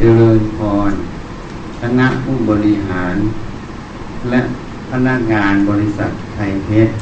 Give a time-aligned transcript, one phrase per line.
[0.00, 0.58] เจริญพ
[0.90, 0.92] ร
[1.80, 3.16] คณะผู้บริหาร
[4.28, 4.40] และ
[4.90, 6.94] พนักงานบริษัทไทยเพชร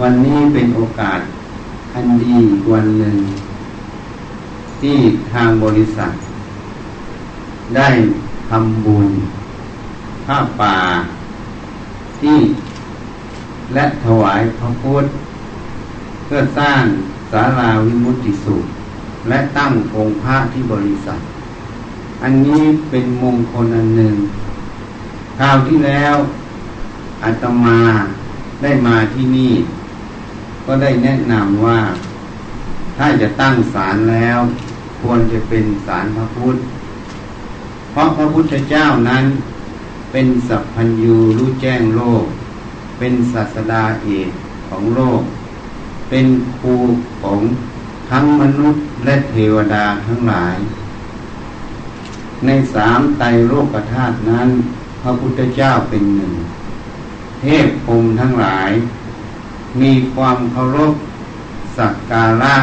[0.00, 1.20] วันนี้เป็นโอกาส
[1.94, 2.36] อันดี
[2.72, 3.16] วันหนึ่ง
[4.80, 4.98] ที่
[5.32, 6.10] ทางบริษัท
[7.76, 7.88] ได้
[8.48, 9.08] ทำบุญ
[10.24, 10.76] ผ้าป่า
[12.20, 12.38] ที่
[13.74, 15.04] และถวายพระพุทธ
[16.24, 16.82] เพื่อสร้าง
[17.32, 18.64] ศาลาวิมุตติสุข
[19.28, 21.20] และตั้งองค์พระที่บริษัท
[22.22, 24.14] อันนี้เป็นมงคลอันหนึ่ง
[25.38, 26.16] คราวที่แล้ว
[27.22, 27.78] อาตมา
[28.62, 29.54] ได้มาที่นี่
[30.66, 31.80] ก็ได้แนะนำว่า
[32.96, 34.38] ถ้าจะตั้งศาลแล้ว
[35.00, 36.56] ควรจะเป็นศาลพระพุทธ
[37.90, 39.24] เพราะพระพุทธเจ้านั้น
[40.12, 42.24] เป็นสัพพัญญูรู้แจ้งโลก
[42.98, 44.30] เป็นศาสดาเอก
[44.68, 45.22] ของโลก
[46.08, 46.26] เป็น
[46.58, 46.74] ครู
[47.22, 47.40] ของ
[48.10, 50.56] ทั้งมนุษย์และเทวดาทั้งหลาย
[52.46, 54.48] ในสามไตรโลกธาตุนั้น
[55.02, 56.34] พระพุทธเจ้าเป็นหนึ่ง
[57.40, 58.70] เทพพรมทั้งหลาย
[59.80, 60.92] มีความเคารพ
[61.78, 62.56] สักการะ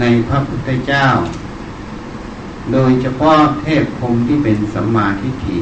[0.00, 1.06] ในพระพุทธเจ้า
[2.72, 5.58] โดยเฉพาะเทพพรมที่เป็นสัมมาทิฏฐิ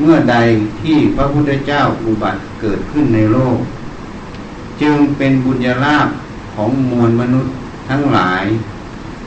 [0.00, 0.36] เมื่อใด
[0.80, 3.58] ที่พระพุทธเจ้าอุบัติเกิดขึ้นในโลก
[4.80, 6.08] จึงเป็นบุญญาลาภ
[6.54, 7.54] ของมวลมนุษย์
[7.88, 8.44] ทั้งหลาย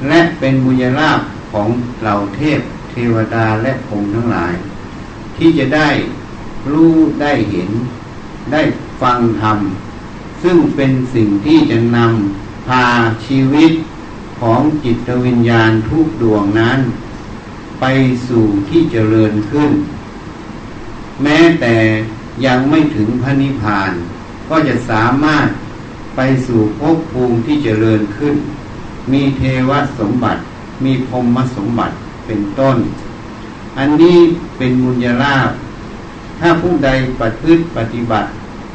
[0.08, 1.20] และเป็นบุญญาลาภ
[1.52, 1.70] ของ
[2.02, 2.60] เหล่าเทพ
[2.92, 4.54] เทวดาและพรหมทั้งหลาย
[5.38, 5.90] ที่จะได้
[6.72, 7.70] รู้ได้เห็น
[8.52, 8.62] ได้
[9.02, 9.58] ฟังธรรม
[10.44, 12.86] ซึ่งเป็นสิ่งที่จะนำพา
[13.26, 13.72] ชีวิต
[14.40, 16.80] ของจิตวิญญาณทุกดวงนั้น
[17.80, 17.86] ไป
[18.28, 19.72] สู่ที่เจริญขึ้น
[21.24, 21.76] แม้แต่
[22.46, 23.92] ยังไม่ถึงพระนิพพาน
[24.50, 25.48] ก็จะสามารถ
[26.16, 28.36] ไปสู่ภพภูมิที่เจริญขึ้น
[29.12, 30.42] มีเทวสมบัติ
[30.84, 32.78] มีพรหมสมบัติเป็นต้น
[33.78, 34.18] อันนี้
[34.58, 35.50] เป็นมุญญาลาภ
[36.40, 38.30] ถ้าผู้ใดปฏิพฤติปฏิบัติ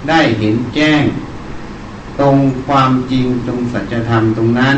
[0.08, 1.02] ได้เห็นแจ้ง
[2.20, 4.76] ตรงความจริงตรงสัจธรรมตรงนั้น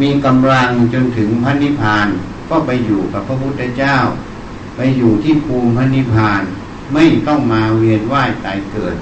[0.00, 2.08] มีกำลังจนถึงพระนิพพาน
[2.50, 3.96] ก็ไปอยู่กับพระพุทธเจ้า
[4.76, 6.42] ไปอยู่ที่ภูมิพระนิพพาน
[6.94, 8.96] ไม่ต้องมาเวียนว่ายตายเกิด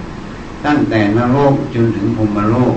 [0.66, 2.76] ตั้งแต่นรกจนถึงพรมโลก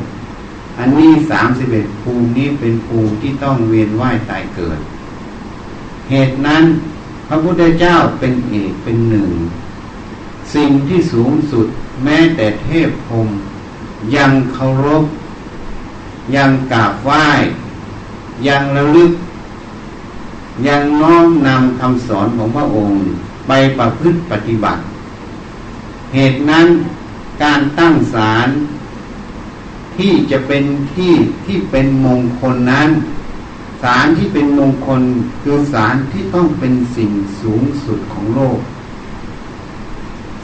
[0.79, 4.79] อันนี้สามสิบเอ็ดภูมินี้เป็นภูมิที่ต้องเวียนว่ายตายเกิด
[6.09, 6.63] เหตุนั้น
[7.27, 9.29] พระพุทธเจ้าเป็นเอกเป็นหนึ่ง
[10.55, 11.67] สิ่งที่สูงสุด
[12.03, 13.27] แม้แต่เทพพรม
[14.15, 15.05] ยังเคารพ
[16.35, 17.25] ยังกราบไหว้
[18.47, 19.11] ยังระลึก
[20.67, 22.99] ยังน้อมนำคำสอนของพระองค์
[23.47, 24.81] ไปประพฤติปฏิบัติ
[26.13, 26.67] เหตุนั้น
[27.43, 28.47] การตั้งศาล
[29.99, 31.13] ที่จะเป็นที่
[31.45, 32.89] ที่เป็นมงคลนั้น
[33.83, 35.01] ศาลที่เป็นมงคล
[35.41, 37.11] คือศาลที่ต้องเป็นสิ่ง
[37.41, 38.59] สูงสุดของโลก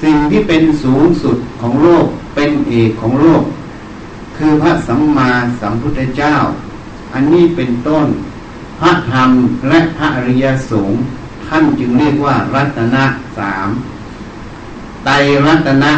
[0.03, 2.05] สิ่งที่เป็นสูงสุดของโลก
[2.35, 3.43] เป็นเอกของโลก
[4.37, 6.35] คือพระสัมมาสัมพุทธเจ้า
[7.13, 8.07] อันนี้เป็นต้น
[8.79, 9.29] พระธรรม
[9.69, 10.99] และพระอริยสงฆ์
[11.47, 13.03] ท่านจึงเรียกว่ารัตนะ
[13.37, 13.69] สาม
[15.05, 15.13] ไตร
[15.45, 15.91] รัตนะ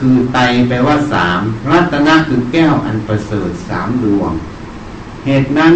[0.00, 0.38] คือไต
[0.68, 1.40] แปลว่าสาม
[1.70, 4.32] รัตนะคือแก้วอันประเสริฐสามดวง
[5.24, 5.74] เหตุนั้น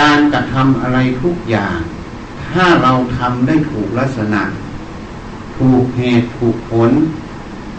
[0.00, 1.78] การกระทำอะไรทุกอย่าง
[2.50, 4.42] ถ้าเราทำได้ถูกลักษณะ
[5.58, 6.90] ถูกเหตุถูกผล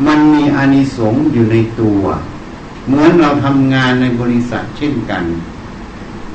[0.08, 2.04] มันมีอานิสงส์อยู่ในตัว
[2.86, 5.24] เหมือนเราทำงานในบริษัทเช่นกัน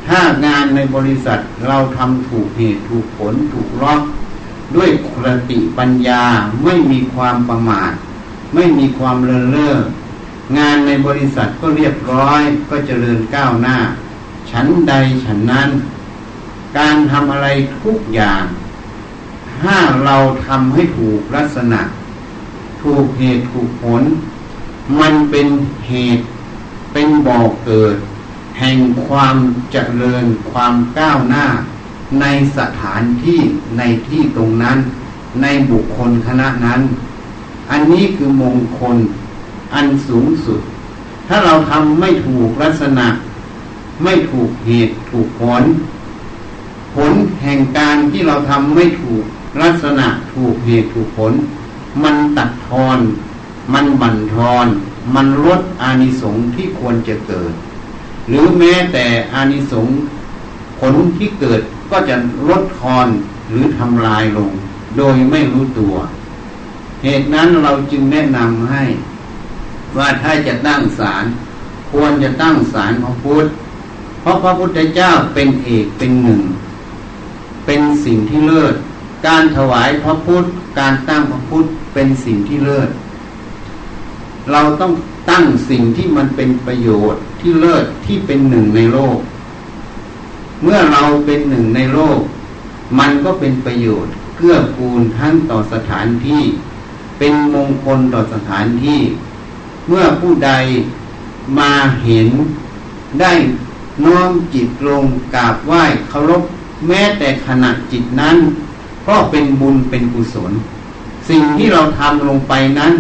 [0.07, 4.03] ถ้างานในบริษัทเราทำถูกเหตุถูกผลถูกล็อก
[4.77, 5.13] ด้วยค
[5.51, 6.23] ติปัญญา
[6.65, 7.93] ไม่มีความประมาท
[8.55, 9.77] ไม่มีความเลินเล่อ
[10.59, 13.77] งานในบริษัทก็เรียบร้อยก็เจริญก้าวหน้า
[14.51, 14.95] ฉันใด
[15.25, 15.69] ฉันนั้น
[16.79, 17.49] การทำอะไร
[17.83, 18.43] ทุกอย่าง
[19.61, 20.17] ถ้าเรา
[20.47, 21.81] ทำให้ถูกลักษณะ
[22.83, 24.03] ถูกเหตุถูกผล
[25.01, 25.47] มันเป็น
[25.89, 26.25] เหตุ
[26.93, 27.97] เป็นบ่อเกิด
[28.59, 29.37] แห่งความ
[29.73, 31.47] เจริญความก้าวหน้า
[32.21, 32.27] ใน
[32.57, 33.41] สถานที่
[33.79, 34.79] ในที่ตรงนั้น
[35.43, 36.81] ในบุคคลคณะนั้น
[37.71, 38.97] อันนี้คือมงคล
[39.75, 40.61] อันสูงสุด
[41.29, 43.07] ถ้าเราทำไม่ถูกลักษณะ
[44.05, 45.63] ไม่ถูกเหตุถูกผล
[46.95, 47.13] ผล
[47.43, 49.25] แห่งการที่เราทำไม่ถูก
[49.63, 51.33] ลักษณะถูกเหตุถูกผล
[52.03, 52.99] มันตัดทอน
[53.73, 54.67] มันบั่นทอน
[55.15, 57.53] มันลดอานิสงส์ที่ควรจะเกิด
[58.29, 59.97] หรือแม้แต่อานิสงส์
[60.79, 61.61] ผลที่เกิด
[61.91, 62.17] ก็จะ
[62.49, 63.07] ลดทอน
[63.49, 64.51] หรือทำลายลง
[64.97, 65.95] โดยไม่รู้ตัว
[67.05, 68.83] เหตุนั้นเราจึงแนะนำให้
[69.97, 71.25] ว่าถ้าจะตั้งศาล
[71.91, 73.47] ควรจะตั้งศาลพระพุทธ
[74.21, 76.41] เพราะพระพุทธเจ้าเป็นเอกเป็นหนึ่ง
[77.67, 78.75] เป็นสิ่งที่เลิศ
[79.27, 80.45] การถวายพระพุทธ
[80.79, 82.89] การตั้งพระพุทธเป็นสิ่งที่เลิศ
[84.53, 84.93] เราต้อง
[85.31, 89.19] ตั้งสิ่งที่มันเป็นประโยชน์ที่เลิศที่เป็นหนึ่งในโลก
[90.63, 92.21] เมื่อเราเป็นหนึ่งในโลก
[92.99, 96.43] มันก็เป็นประโยชน์เกื้อกูลทั้งต่อสถานที่
[97.19, 99.01] เป็นมงคลต่อสถานที่
[99.89, 100.51] เมื่อผู้ใด
[101.59, 101.73] มา
[102.05, 102.29] เห็น
[103.21, 103.33] ได้
[104.05, 106.43] น้อมจิตลงกราบไหว้เคารพ
[106.89, 108.37] แม้แต่ขณะจิตนั้น
[109.09, 110.53] ก็เป็นบุญเป็นกุศล
[111.29, 112.93] สิ่งที่เราทำลงไปนั้น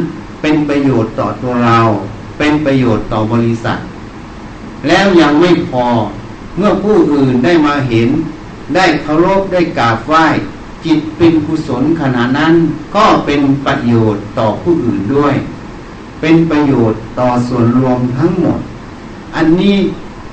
[0.42, 1.80] เป็นประโยชน์ต่อตัวเรา
[2.38, 3.78] เป็นประโยชน์ต่อบริษัท
[4.88, 5.86] แล้วยังไม่พอ
[6.56, 8.08] เมื่อผู้อื่นได้มาเห็น
[8.74, 10.26] ได้เคารพได้กราบไหว้
[10.84, 12.54] จิตเป็นกุศลขณะนั้น
[12.96, 15.34] ก็เป็นประโยชน์ต่อผู้อื่นด้วย
[16.20, 18.60] เป็นประโยชน์ต่อส่วนรวมทั้งหมด
[19.36, 19.76] อันนี้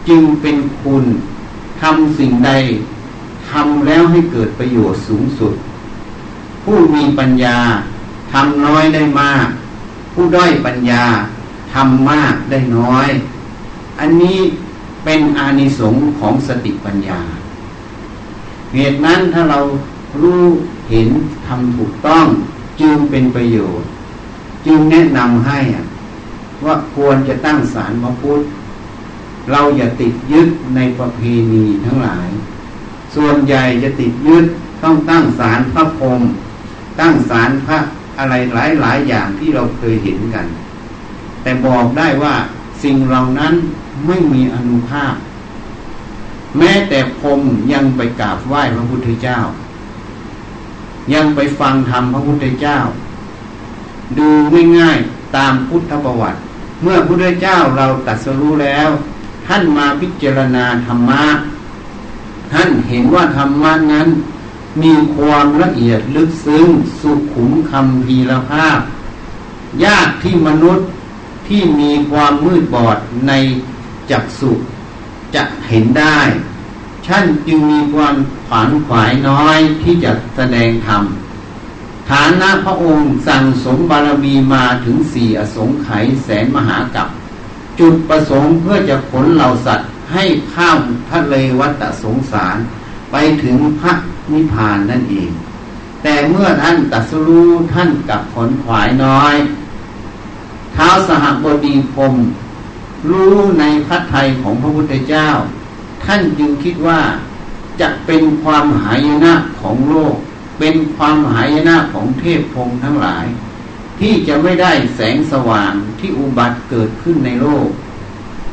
[0.09, 1.03] จึงเป็นคุณ
[1.81, 2.51] ทำสิ่งใด
[3.49, 5.53] ทำแล้วให้เกิดประโยชน์สูงสุด
[6.63, 7.57] ผู้มีปัญญา
[8.33, 9.47] ทำน้อยได้มาก
[10.13, 11.03] ผู้ด้อยปัญญา
[11.73, 13.07] ทำมากได้น้อย
[13.99, 14.39] อันนี้
[15.03, 17.21] เป็นอานิสงส์ของสติปัญญา
[18.73, 19.59] เหตุนั้นถ้าเรา
[20.21, 20.43] รู้
[20.89, 21.09] เห็น
[21.47, 22.25] ทำถูกต้อง
[22.81, 23.89] จึงเป็นประโยชน์
[24.65, 25.59] จึงแนะนำให้
[26.65, 28.41] ว่าควรจะตั้งศาลพระพุทธ
[29.51, 31.21] เราอย่าติดยึดในประเพ
[31.53, 32.29] ณีทั้งหลาย
[33.15, 34.45] ส่วนใหญ่จะติดยึด
[34.83, 36.21] ต้องตั้งศาลพระพรหม
[36.99, 37.77] ตั้งศาลพระ
[38.19, 40.45] อะไรหลายหลายอย่างที่เราเคยเห็นกัน
[41.41, 42.35] แต่บอกได้ว่า
[42.83, 43.53] สิ่งเหล่านั้น
[44.07, 45.13] ไม่มีอนุภาพ
[46.57, 47.41] แม้แต่พรม
[47.73, 49.39] ยังไปกราบไหว้พระพุทธเจ้า
[51.13, 52.77] ยังไปฟังธรรมพระพุทธเจ้า
[54.17, 54.29] ดู
[54.79, 56.39] ง่ายๆตามพุทธประวัติ
[56.81, 58.89] เมื่อพระพุทธเจ้าเราตัดสรู้แล้ว
[59.47, 61.23] ท่านมาพิจารณาธรรมะ
[62.51, 64.07] ท่านเห็นว่าธรรมะนั้น
[64.81, 66.67] มีความละเอียดลึกซึ้ง
[67.01, 68.79] สุขุมคำพีรภาพ
[69.85, 70.87] ยากที่มนุษย์
[71.47, 73.31] ที่มีความมืดบอดใน
[74.11, 74.51] จักสุ
[75.35, 76.19] จะเห็นได้
[77.07, 78.15] ท่านจึงมีความ
[78.47, 81.03] ขวานขวายน้อยที่จะแสดงธรรม
[82.09, 87.07] ฐานะพระองค์สั่งสมบารมีมาถึงสี่อสงไขยแสนมหากับ
[87.79, 90.79] จุดประสงค์เพื่อจะขนเหล่าสัตว์ให้ข้าม
[91.11, 92.57] ทะเลวัฏสงสาร
[93.11, 93.93] ไปถึงพระ
[94.31, 95.31] นิพพานนั่นเอง
[96.03, 99.35] แต่เมื่อท่านตัดสู้ท่านกับผลขวายน้อย
[100.73, 102.13] เท้าสหบดีพรม
[103.09, 105.27] รู้ในพระทัยของพระพุทธเจ้า
[106.05, 107.01] ท่านจึงคิดว่า
[107.81, 110.15] จะเป็นความหายนะของโลก
[110.59, 113.25] เป็นความหายนะของเทพพรมทั้งหลาย
[113.99, 117.67] ที่จะไม่ได้แสงสว่างที่อุบัติเกิดขึ้นในโลก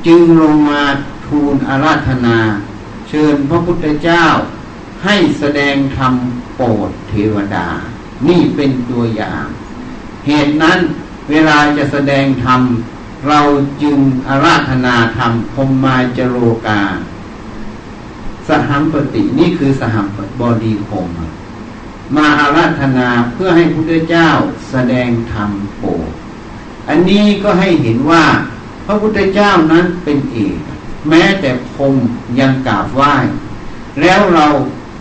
[0.07, 0.83] จึงลงมา
[1.27, 2.39] ทูลอาราธนา
[3.09, 4.25] เชิญพระพุทธเจ้า
[5.05, 6.15] ให้แสดงธรรม
[6.57, 7.69] โปรดเทวดา
[8.29, 9.45] นี่เป็นตัวอย่าง
[10.27, 10.79] เหตุนั้น
[11.31, 12.61] เวลาจะแสดงธรรม
[13.29, 13.41] เรา
[13.83, 13.99] จึง
[14.29, 16.37] อาราธนาธรรมพมมาจโร
[16.67, 16.83] กา
[18.49, 20.07] สหัมปตินี่คือสหัม
[20.41, 21.07] บดีพม
[22.17, 24.29] มาอาราธนาเพื่อให้พระพุทธเจ้า
[24.71, 26.11] แสดงธรรมโปรด
[26.89, 28.25] อันนี้ก็ให้เห็นว่า
[28.87, 30.57] พระพุทธเจ้านั้นเป็นเอก
[31.09, 31.95] แม้แต่พรม
[32.39, 33.15] ยังกราบไหว้
[34.01, 34.47] แล้วเรา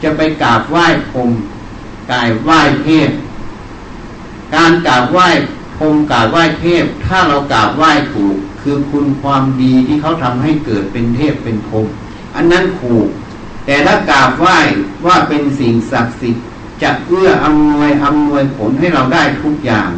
[0.04, 1.30] จะไปกราบไหว้พรม
[2.12, 3.10] กายไหว้เทพ
[4.56, 5.28] การกราบไหว้
[5.78, 11.86] พรมกราบไหว้เทพ ถ้าเรากราบไหว้ถูกคือคุณความดีที่เขาทำให้เกิดเป็นเทพเป็นพรม
[12.36, 13.08] อันนั้นถูก
[13.68, 14.58] แต่ถ้ากราบไหว้
[15.06, 16.46] ว่าเป็นสิ่งศักดิ์สิทธิ์
[16.82, 19.90] จะเอื้ออำนวยอำนวยผลให้เราได้ทุกอย่าง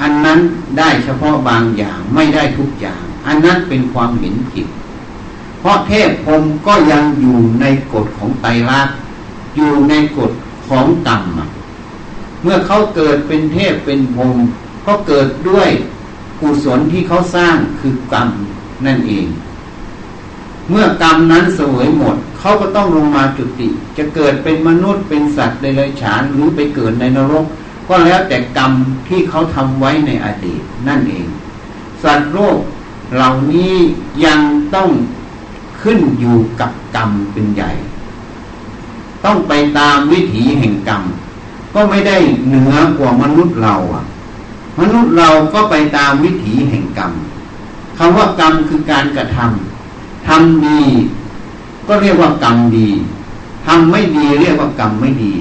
[0.00, 0.38] อันนั้น
[0.78, 4.66] ได้เฉพาะบางอย่างไม่ได้ทุกอย่าง อันนั้นเป็นความเห็นผิด
[5.60, 8.96] เพราะเทพพรมก็ยังอยู่ในกฎของไตรลักษณ์
[9.56, 10.32] อยู่ในกฎ
[10.68, 11.22] ของกรรม
[12.42, 14.36] เมื่อเขาเกิดเป็นเทพเป็นพรม
[14.86, 15.68] ก็เกิดด้วย
[16.40, 18.28] กุศลที่เขาสร้างคือกรรม
[18.86, 19.26] นั่นเอง
[20.68, 23.68] เมื่อกรรมนั้นสวยหมด เขาก็ต้องลงมาจุติ
[23.98, 27.46] จะเกิดเป็นมนุษย์เป็นสัตว์ในเลยฉานหรือไปเกิดในนรก
[27.88, 28.72] ก็แล้วแต่กรรม
[29.08, 31.26] ที่เขาทำไว้ในอดีตนั่นเอง
[32.02, 32.58] สัตว์โลก
[33.14, 33.74] เหล่านี้
[34.26, 34.40] ยัง
[34.74, 34.90] ต้อง
[35.82, 37.70] ขึ้นอยู่กับกรรมเป็นใหญ่
[39.24, 41.02] ต้องไปตามวิถีแห่งกรรม
[41.74, 42.16] ก็ไม่ได้
[42.46, 44.04] เหนือกว่ามนุษย์เราอะ
[44.80, 47.12] มนุษย์เราก็ไปตามวิถีแห่งกรรม
[47.98, 50.82] คำว่ากรรมคือการกระทำทำดี
[51.92, 52.88] ก็เรียกว่ากรรมดี
[53.66, 55.34] ทำไม่ดีเรียกว่ากรรมไม่ดี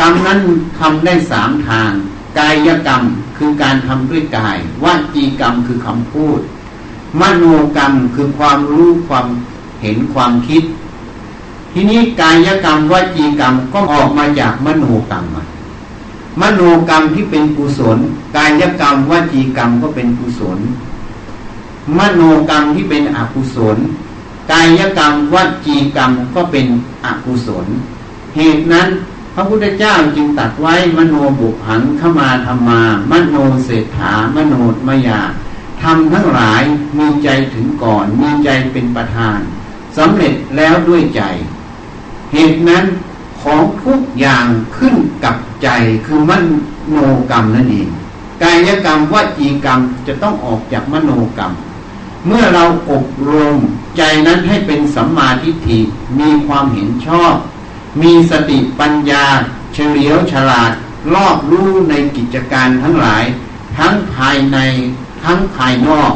[0.00, 0.38] กรรมนั้น
[0.78, 1.90] ทำได้สามทาง
[2.38, 3.02] กายกรรม
[3.36, 6.40] คือการทำด้วยกาย วาจีกรรมคือคำพูด
[7.20, 7.44] มโน
[7.76, 9.26] กรรมคือความรู้ความ
[9.82, 10.62] เห็นความคิด
[11.72, 15.24] ทีนี้กายกรรมวจีกรรมก็ออกมาจากมโนกรรม
[16.40, 17.98] มโนกรรมที่เป็นกุศล
[18.36, 20.58] กายกรรมวจีกรรมก็เป็นกุศล
[21.98, 23.78] มโนกรรมที่เป็นอกุศล
[24.52, 25.36] กายกรรมว
[25.66, 26.66] จีกรรมก็เป็น
[27.04, 27.66] อกุศล
[28.36, 28.88] เหตุนั้น
[29.34, 34.54] พระพุทธเจ้าจึงตัดไว้มโนบุพังขมาธรรมา มโนเศรษฐามโน
[34.88, 35.20] มยา
[35.82, 36.62] ทำทั้งหลาย
[36.98, 39.38] มีใจถึงก่อน มีใจเป็นประธาน
[39.96, 41.22] สำเร็จแล้วด้วยใจ
[42.32, 42.84] เหตุนั้น
[43.40, 45.68] ของทุกอย่างขึ้นกับใจ
[46.06, 46.32] คือม
[46.90, 46.98] โน
[47.30, 47.88] กรรมนั่นเอง
[48.42, 51.52] กายกรรมวจีกรรมจะต้องออกจากมโนกรรม
[52.26, 53.56] เมื่อเราอบรม
[53.96, 55.80] ใจนั้นให้เป็นสัมมาทิฏฐิ
[56.18, 57.34] มีความเห็นชอบ
[58.02, 59.24] มีสติปัญญา
[59.74, 60.70] เฉลียวฉลาด
[61.14, 63.24] รอบรู้ในกิจการทั้งหลาย
[63.78, 64.58] ทั้งภายใน
[65.24, 66.12] ทั้งภายนอก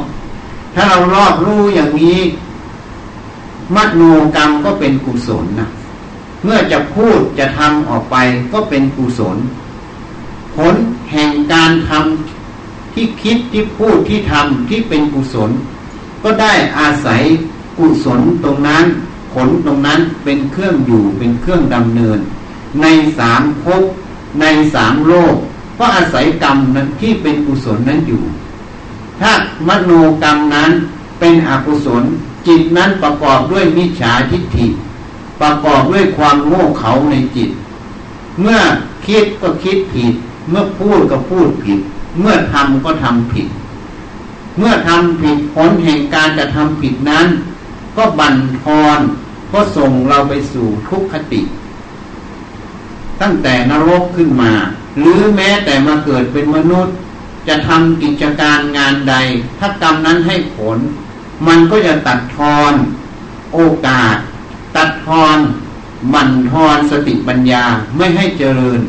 [0.74, 2.20] ถ้าเรารอบรู้อย่างนี้
[3.76, 4.02] มโน
[4.34, 5.68] กรรมก็เป็นกุศลนะ
[6.42, 8.16] เมื่อจะพูดจะทำออกไป
[8.52, 9.36] ก็เป็นกุศล
[10.56, 10.74] ผล
[11.10, 15.50] แห่งการทำที่คิดที่พูดที่ทำที่เป็นกุศล
[16.22, 17.22] ก็ได้อาศัย
[17.78, 18.84] กุศลตรงนั้น
[19.32, 22.18] ผลตรงนั้นเป็นเครื่องอยู่เป็นเครื่องดำเนิน
[22.82, 22.86] ใน
[23.18, 23.82] สามภพ
[24.40, 25.34] ในสามโลก
[25.78, 28.22] ก็อาศัยกรรมนั้นที่เป็นกุศลนั้นอยู่
[29.20, 29.32] ถ้า
[29.68, 30.70] มโนกรรมนั้น
[31.18, 32.04] เป็นอกุศล
[32.46, 34.66] จิตนั้นประกอบด้วยมิจฉาทิฏฐิ
[35.40, 37.50] ประกอบด้วยความโง่เขลาในจิต
[38.40, 38.60] เมื่อ
[39.06, 40.12] คิดก็คิดผิด
[40.48, 41.80] เมื่อพูดก็พูดผิด
[42.20, 43.46] เมื่อทำก็ทำผิด
[44.60, 47.26] เมื่อทำผิดผลแห่งการจะทำผิดนั้น
[47.96, 48.98] ก็บั่นทอน
[49.52, 51.42] ก็ส่งเราไปสู่ทุกขติ
[53.20, 54.52] ตั้งแต่นรกขึ้นมา
[54.98, 56.94] หรือแม้แต่มาเกิดเป็นมนุษย์
[57.48, 59.14] จะทำกิจการงานใด
[59.58, 60.78] ถ้ากรรมนั้นให้ผล
[61.46, 62.72] มันก็จะตัดทอน
[63.54, 64.16] โอกาส
[64.76, 65.38] ตัดทอน
[66.14, 67.64] มันทอนสติปัญญา
[67.96, 68.80] ไม่ให้เจริญ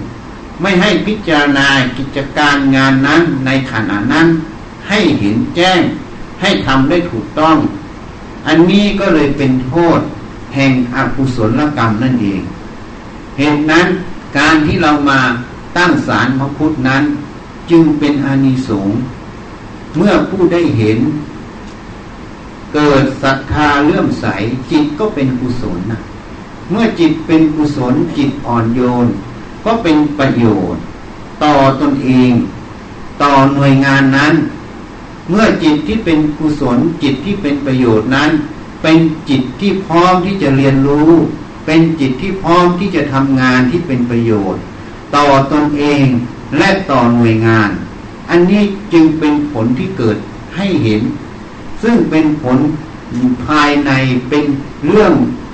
[0.61, 4.27] ไม่ให้พิจารณากิจการงานนั้นในขณะนั้น
[4.89, 5.81] ให้เห็นแจ้ง
[6.41, 7.57] ให้ทำได้ถูกต้อง
[8.47, 9.99] อันนี้ก็เลยเป็นโทษ
[10.55, 12.41] แห่งอกุศลกรรมนั่นเอง
[13.37, 13.87] เหตุนั้น
[14.37, 15.19] การที่เรามา
[15.77, 17.03] ตั้งศาลพระพุทธนั้น
[17.69, 18.97] จึงเป็นอานิสงส์
[19.97, 20.99] เมื่อผู้ได้เห็น
[22.73, 24.25] เกิดศรัทธาเลื่อมใส
[24.71, 26.01] จิตก็เป็นกุศลนะ
[26.69, 29.07] เมื่อจิตเป็นกุศลจิตอ่อนโยน
[29.65, 30.81] ก็เป็นประโยชน์
[31.43, 32.31] ต่อตนเอง
[33.23, 34.33] ต่อหน่วยงานนั้น
[35.29, 38.31] เมื่อจิตที่เป็นกุศลจิตที่เป็นประโยชน์นั้น
[38.81, 38.97] เป็น
[39.29, 41.09] จิตที่พร้อมที่จะเรียนรู้
[41.65, 44.61] เป็นจิตที่พร้อมที่จะทำงานที่เป็นประโยชน์
[45.15, 46.05] ต่อตนเอง
[46.57, 47.69] และต่อหน่วยงาน
[48.29, 48.63] อันนี้
[48.93, 50.17] จึงเป็นผลที่เกิด
[50.55, 51.01] ให้เห็น
[51.83, 52.57] ซึ่งเป็นผล
[53.45, 53.91] ภายใน
[54.29, 54.43] เป็น
[54.87, 55.13] เรื่อง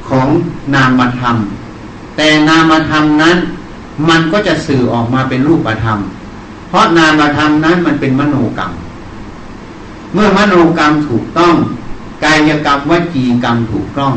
[0.10, 0.28] ของ
[0.74, 1.36] นามธรรม
[2.18, 3.38] แต่นามธรรมนั้น
[4.10, 6.00] มันก็จะสื่อออกมาเป็นรูปธรรม
[6.70, 8.72] เพราะนามธรรมนั้นมันเป็นมโนกรรม
[10.14, 11.56] เมื่อมโนกรรมถูกต้อง
[12.24, 14.14] กายกรรมวจีกรรมถูกต้อง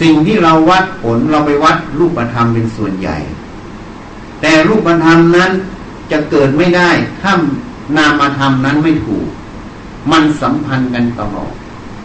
[0.00, 3.16] สิ่งที่เราวัดผลเราไปวัดรูปธรรมเป็นส่วนใหญ่
[4.40, 5.50] แต่รูปธรรมนั้น
[6.10, 6.90] จะเกิดไม่ได้
[7.22, 7.32] ถ้า
[7.96, 9.26] นามธรรมนั้นไม่ถูก
[10.10, 11.52] มันสัมพันธ์กันตลอด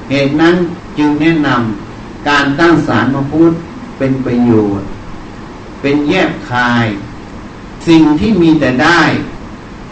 [0.09, 0.55] เหตุนั้น
[0.97, 3.53] จึงแนะนำการตั้งสารมาพุทธ
[3.97, 4.87] เป็นประโยชน์
[5.81, 6.85] เป็นแยกคาย
[7.87, 9.01] สิ่งที่มีแต่ได้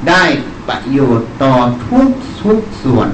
[0.10, 0.24] ได้
[0.68, 1.54] ประโยชน์ต่อ
[1.88, 2.10] ทุก
[2.42, 3.10] ทุกส่วน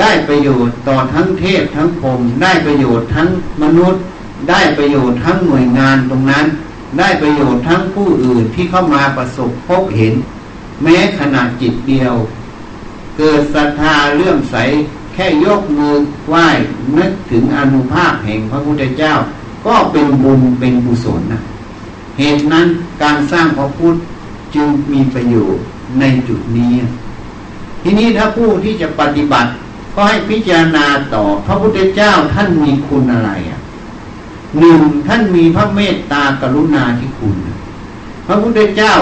[0.00, 3.28] ได้ประโยชน์ต่อทั้งเทพทั้งพรมได้ประโยชน์ทั้ง
[3.62, 4.02] มนุษย์
[4.50, 6.46] ได้ประโยชน์ทั้งหน่วยงานตรงนั้น
[6.98, 10.14] ได้ประโยชน์ทั้งผู้อื่นที่เข้ามาประสบพบเห็น
[10.82, 12.14] แม้ขนาดจิตเดียว
[13.18, 14.56] เกิดศรัทธาเลื่อมใส
[15.12, 15.94] แค่ยกมือ
[16.28, 16.46] ไหว้
[16.96, 19.14] นึกถึงอนุภาพแห่งพระพุทธเจ้า
[19.66, 21.42] ก็เป็นบุญเป็นกุศลนะ
[22.18, 22.66] เหตุนั้น
[23.02, 23.96] การสร้างพระพุทธ
[24.54, 25.64] จึงมีประโยชน์
[26.00, 26.74] ในจุดนี้
[27.82, 29.50] ทีนี้ถ้าผู้ที่จะปฏิบัติ
[29.94, 33.60] ก็ให้พิจารณาต่อพระพุทธเจ้าท่านมีคุณอะไรอะ
[34.58, 37.36] หนึ่งท่านมีพระเมตตากรุณาที่คุณ
[38.26, 38.94] พระพุทธเจ้า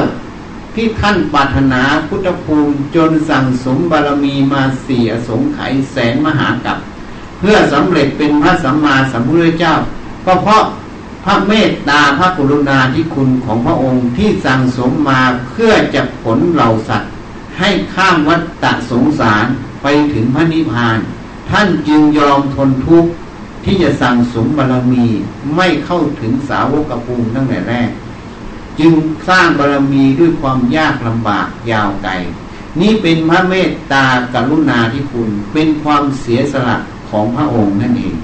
[0.75, 5.59] ที่ท่านปรารถนาพุทธภูมิจนสั่งสมบารมีมาเสียสงไข
[5.91, 6.79] แสนมหากับ
[7.39, 9.75] เพื่อสำเร็จเป็นพระสัมมาสัมพุทธเจ้า
[10.27, 10.63] ก็เพราะ
[11.25, 17.11] พระเมตตาพระกรุณาธิคุณของพระองค์ที่สั่งสมมาเพื่อจะผลเหล่าสัตว์
[17.59, 19.47] ให้ข้ามวัฏฏะสงสาร
[19.83, 20.99] ไปถึงพระนิพพาน
[21.51, 23.11] ท่านจึงยอมทนทุกข์
[23.65, 25.07] ที่จะสั่งสมบารมี
[25.57, 27.91] ไม่เข้าถึงสาวกภูมิตั้งแต่แรก
[28.79, 28.93] จึง
[29.29, 32.13] สร้างบารมีด้วยความยากลำบากยาวไกล
[32.81, 34.05] นี้เป็นพระเมตตา
[34.35, 36.77] กรุณาที่คุณเป็นความเสียสละ
[37.11, 38.15] ของพระองค์นั่นเอง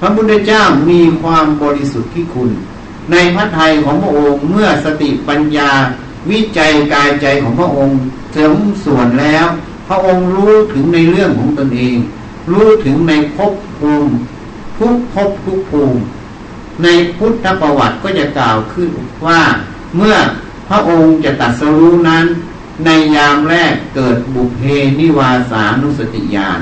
[0.00, 2.50] พระพุทธเจ้ามีความบริสุทธิ์ที่คุณ
[3.12, 5.70] ในพระทัยของพระองค์เมื่อสติปัญญา
[6.30, 7.98] วิจัยกายใจของพระองค์
[8.32, 8.54] เสริม
[8.84, 9.46] ส่วนแล้ว
[9.88, 11.96] พระองค์รู้ถึงในเรื่องของตนเอง
[12.52, 14.12] รู้ถึงในภพภูมิ
[14.78, 16.00] ทุกภพทุกภูมิ
[16.82, 18.90] ในพุทธประวัติก็จะกล่าวขึ้น
[19.26, 19.40] ว่า
[19.96, 20.16] เมื่อ
[20.68, 22.26] พระองค์จะตัดสรู้นั้น
[22.84, 24.62] ในยามแรกเกิดบุพเพ
[25.00, 26.60] นิวาสานุสติญาณ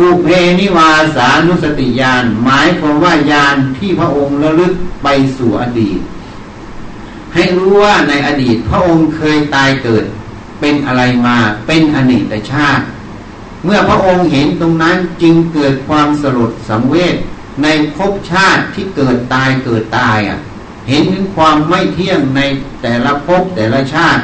[0.00, 0.28] บุเพ
[0.60, 6.00] นิวาสานุสติญาณหมายความว่ายานที่พระองค์ระลึกไปสู่อดีต
[7.34, 10.04] ให้รู้ว่าในอดีตพระองค์เคยตายเกิด
[10.60, 12.84] เป็นอะไรมาเป็นอเนกชาติ
[13.64, 17.16] เมื่อพระองค์เห็นตรงนั้นจึงเกิดความสลดสังเวช
[17.62, 17.66] ใน
[17.96, 20.38] ภพชาติที่เกิดตายเกิดตายอะ
[20.88, 22.40] เห็นถึงความไม่เที่ยงใน
[22.82, 24.22] แต่ละภพแต่ละชาติ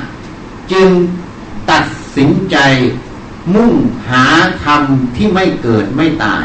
[0.73, 0.88] จึง
[1.71, 1.85] ตัด
[2.16, 2.56] สินใจ
[3.55, 3.75] มุ่ง
[4.09, 4.26] หา
[4.65, 4.83] ธรรม
[5.17, 6.45] ที่ไม่เกิดไม่ตาย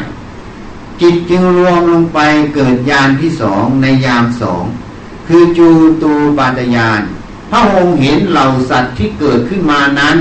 [1.00, 2.20] จิตจึงรวมลงไป
[2.54, 4.64] เกิดยานที่สองในยามสอง
[5.26, 5.68] คือจู
[6.02, 7.02] ตูปาตยาน
[7.50, 10.16] พระองค์เห็นเหล่าสัตว์ที่เกิดขึ้นมานั้น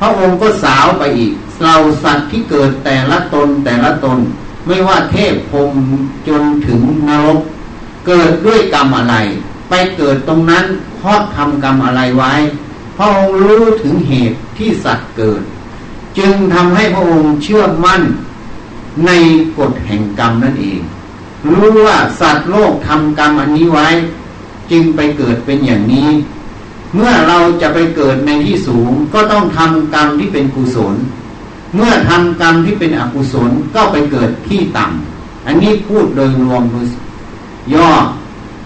[0.00, 4.18] พระองค์ก็สาวไปอีกเหล่าสัตว์ที่เกิดแต่ละตนแต่ละตน
[4.66, 5.70] ไม่ว่าเทพพรม
[6.28, 7.40] จนถึงนรก
[8.06, 9.16] เกิดด้วยกรรมอะไร
[9.68, 10.64] ไปเกิดตรงนั้น
[10.96, 12.34] เพราะทำกรรมอะไรไว้
[12.96, 15.42] พระองค์รู้ถึงเหตุที่สัตว์เกิด
[16.18, 18.02] จึงทำให้พระองค์เชื่อมั่น
[19.06, 19.10] ใน
[19.58, 20.80] กฎแห่งกรรมนั่นเอง
[21.50, 23.88] รู้ว่าสัตว์โลกทำกรรมอันนี้ไว้
[24.70, 26.10] จึงไปเกิดเป็นอย่างนี้
[26.94, 30.94] เมื่อเราจะไปเกิดในที่สูงก็ต้องทำกรรมที่เป็นกุศล
[31.74, 36.86] เมื่อทำกรรมที่เป็นอกุศลก็ไปเกิดที่ต่ำอันนี้พูดโดยรวมโดย
[37.74, 37.90] ย่อ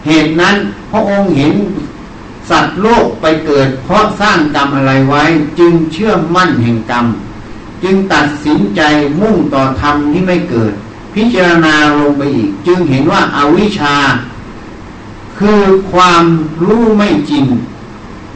[0.07, 0.57] เหตุนั้น
[0.91, 1.55] พระองค์เห็น
[2.51, 5.23] สัตว์โลกไปเกิดเพราะสร้างกรรมอะไรไว้
[5.59, 7.07] จึงเชื่อมั่นแห่งกรรม
[7.83, 8.81] จึงตัดสินใจ
[9.21, 10.73] มุ่งต่อธรรมที่ไม่เกิด
[11.15, 13.97] พิจารณาลงไปอีก จึงเห็นว่าอาวิชชา
[15.39, 15.63] คือ
[15.93, 16.25] ความ
[16.67, 17.47] รู้ไม่จริง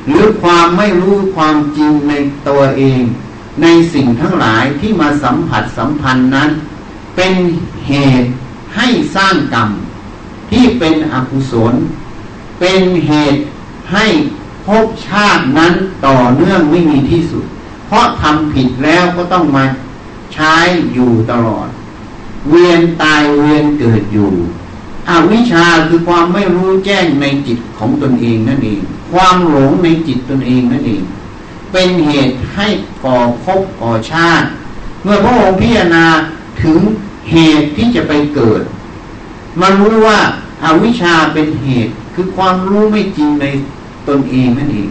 [0.06, 2.12] หรือความไม่รู้ความจริงใน
[2.48, 3.00] ตัวเอง
[3.62, 6.50] ในสิ่งทั้งหลายที่มาสัมผัสสัมพันธ์นั้น
[7.16, 7.32] เป็น
[7.86, 8.28] เหตุ
[8.76, 9.68] ให้สร้างกรรม
[10.50, 11.74] ที่เป็นอกุศล
[12.60, 13.40] เป็นเหตุ
[13.92, 14.06] ให้
[14.66, 15.72] ภพชาตินั้น
[16.06, 17.44] ต่อเนื่องไม่มีที่สุด
[17.86, 19.64] เพราะทำผิดแล้วก็ต้องมา
[20.34, 20.54] ใช้
[20.94, 21.68] อยู่ตลอด
[22.48, 24.32] เวียนตายเวียนเกิดอยู่
[25.08, 28.80] อวิชชาคือความไม่รู้แจ้งในจิตของตนเองนั่นเอง
[29.12, 31.02] ความหลงในจิตตนเองนั่นเอง
[31.72, 32.66] เป็นเหตุให้
[33.04, 34.46] ก่อภพก่อชาติ
[35.02, 36.06] เมื่อพระองค์พิจารณา
[36.62, 36.78] ถึง
[37.30, 38.62] เหตุที่จะไปเกิด
[39.60, 40.18] มารู้ว่า
[40.64, 43.46] อาวิชชาเป็นเหตุคือความรู้ไม่จริงใน
[44.08, 44.88] ตนเองนั่นเอง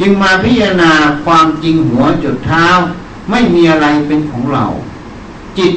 [0.00, 0.92] จึงมาพิจารณา
[1.24, 2.66] ความจริงหัวจุดเท้า
[3.30, 4.64] ไม่มีอะไรเป็นของเรา
[5.58, 5.72] จิต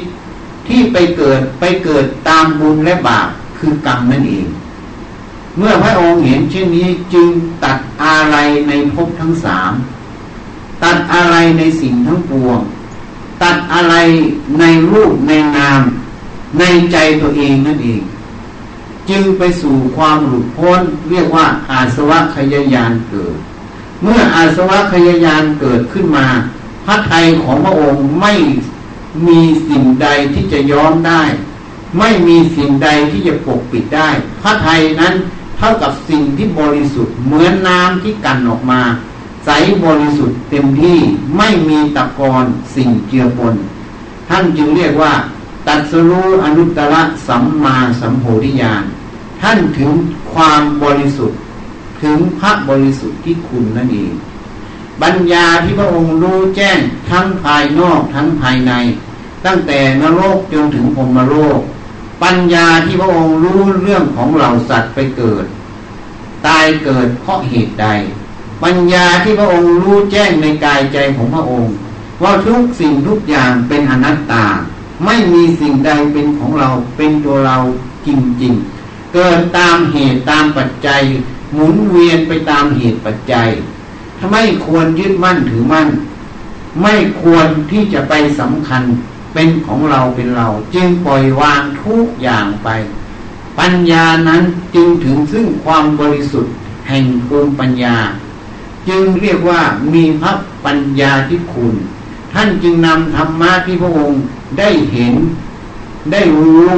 [0.66, 4.46] ที่ไปเกิดไปเกิดตามบุญและบาปคือกรรมนั่นเอง
[5.56, 7.28] เมื่อพระองค์เห็นเช่นนี้จึง
[7.64, 8.36] ตัดอะไร
[8.68, 9.72] ในภพทั้งสาม
[10.82, 12.60] ตัดอะไรในสิ่งทั้งปวง
[13.42, 13.94] ตัดอะไร
[14.60, 15.82] ในรูปในนาม
[16.58, 18.02] ในใจตัวเองนั่นเอง
[19.10, 20.80] จึงไปสู่ความหลุดพ้น
[21.10, 23.36] เรียกว่าอาสวะขยายานเกิด
[24.02, 26.26] เมื่ออาสวะขยายานเกิดขึ้นมา
[26.86, 28.34] พระไทยของพระองค์ไม่
[29.26, 31.22] มีสิ่งใดที่จะย้อมได้
[31.98, 34.08] ไม่มีสิ่งใดที่จะปกปิดได้
[34.42, 35.14] พระไทยนั้น
[35.58, 38.80] เท่ากับสิ่งที่บริสุทธิ์เหมือนน้ำที่กันออกมา
[39.44, 39.50] ใส
[39.84, 40.98] บริสุทธิ์เต็มที่
[41.36, 43.54] ไม่มีตะกอนสิ่งเจือปน
[44.28, 45.12] ท่านจึงเรียกว่า
[45.66, 46.94] ตัดสรู้อนุตตร
[47.28, 48.84] สัมมาสัมโพธิญาณ
[49.42, 49.90] ท่านถึง
[50.32, 51.38] ความบริสุทธิ์
[52.02, 54.12] ถึงพระบริสุทธิ์ที่คุณนั่นเอง
[55.02, 56.78] ปัญญาที่พระองค์รู้แจ้ง
[57.10, 58.72] ทั้งภายนอกทั้งภายใน
[59.46, 61.60] ตั้งแต่นรกจนถึงพรมโลก
[62.22, 65.44] ปัญญาที่พระองค์รู้เรื่องของเหล่าสัตว์ไปเกิด
[66.46, 67.86] ตายเกิดเพราะเหตุใด
[68.62, 71.72] ปัญญาที่พระองค์รู้แจ้งในกายใจของพระองค์
[72.22, 74.44] ว่าทุกสิ่งทุกอย่างเป็นอนัตตา
[75.04, 77.56] ไม่มีสิ่งใดเป็นของเราเป็นตัวเรา
[78.06, 78.08] จ
[78.42, 81.02] ริงๆ เกิดตามเหตุตามปัจจัย
[81.52, 83.48] หมุนเวียนไปตามเหตุปัจจัย
[84.18, 85.88] ถ้าไม่ควรยึดมั่นถือมั่น
[86.82, 88.82] ไม่ควรที่จะไปสำคัญ
[89.34, 92.68] เป็นของเราเป็นเรา จึงปล่อยวางทุกอย่างไป
[93.58, 94.42] ปัญญานั้น
[94.74, 96.54] จึงถึงซึ่งความบริสุทธิ์
[96.88, 97.96] แห่งภูมิปัญญา
[98.88, 99.60] จึงเรียกว่า
[99.92, 100.32] มีพระ
[100.64, 101.74] ปัญญาที่คุณ
[102.32, 104.20] ท่านจึงนำธรรมะที่พระองค์
[104.58, 105.14] ได้เห็น
[106.12, 106.70] ได้รู้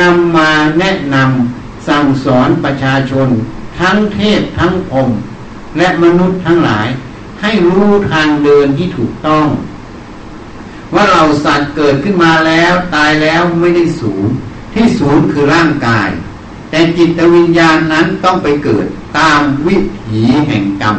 [0.00, 3.28] นำมาแนะนำสั่งสอนประชาชน
[3.80, 5.10] ทั้งเทพทั้งพรม
[5.78, 6.88] และมนุษย์ทั้งหลาย
[7.40, 9.46] ให้รู้ทางเดินที่ถูกต้อง
[10.94, 14.24] ว่าเราสัตว์เกิดขึ้นมาแล้วตายแล้วไม่ได้สูญ
[14.72, 16.08] ที่ศูนย์คือร่างกาย
[16.70, 18.86] แต่จิตวิญญาณนั้นต้องไปเกิด
[19.18, 20.96] ตามวิถีแห่งกรรม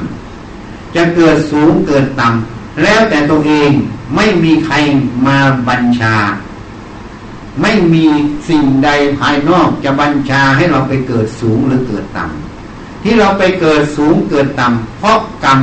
[0.95, 3.71] จะเกิดสูงเกิดต่ำแล้วแต่ตัวเอง
[4.15, 4.75] ไม่มีใคร
[5.27, 6.15] มาบัญชา
[7.61, 8.05] ไม่มี
[8.49, 8.89] สิ่งใด
[9.19, 12.40] ภายนอกจะบัญชาให้เราไปเกิดสูงหรือเกิดต่ำ
[13.01, 15.59] ที่เราไปเกิดสูงเกิดต่ำเพราะกรรม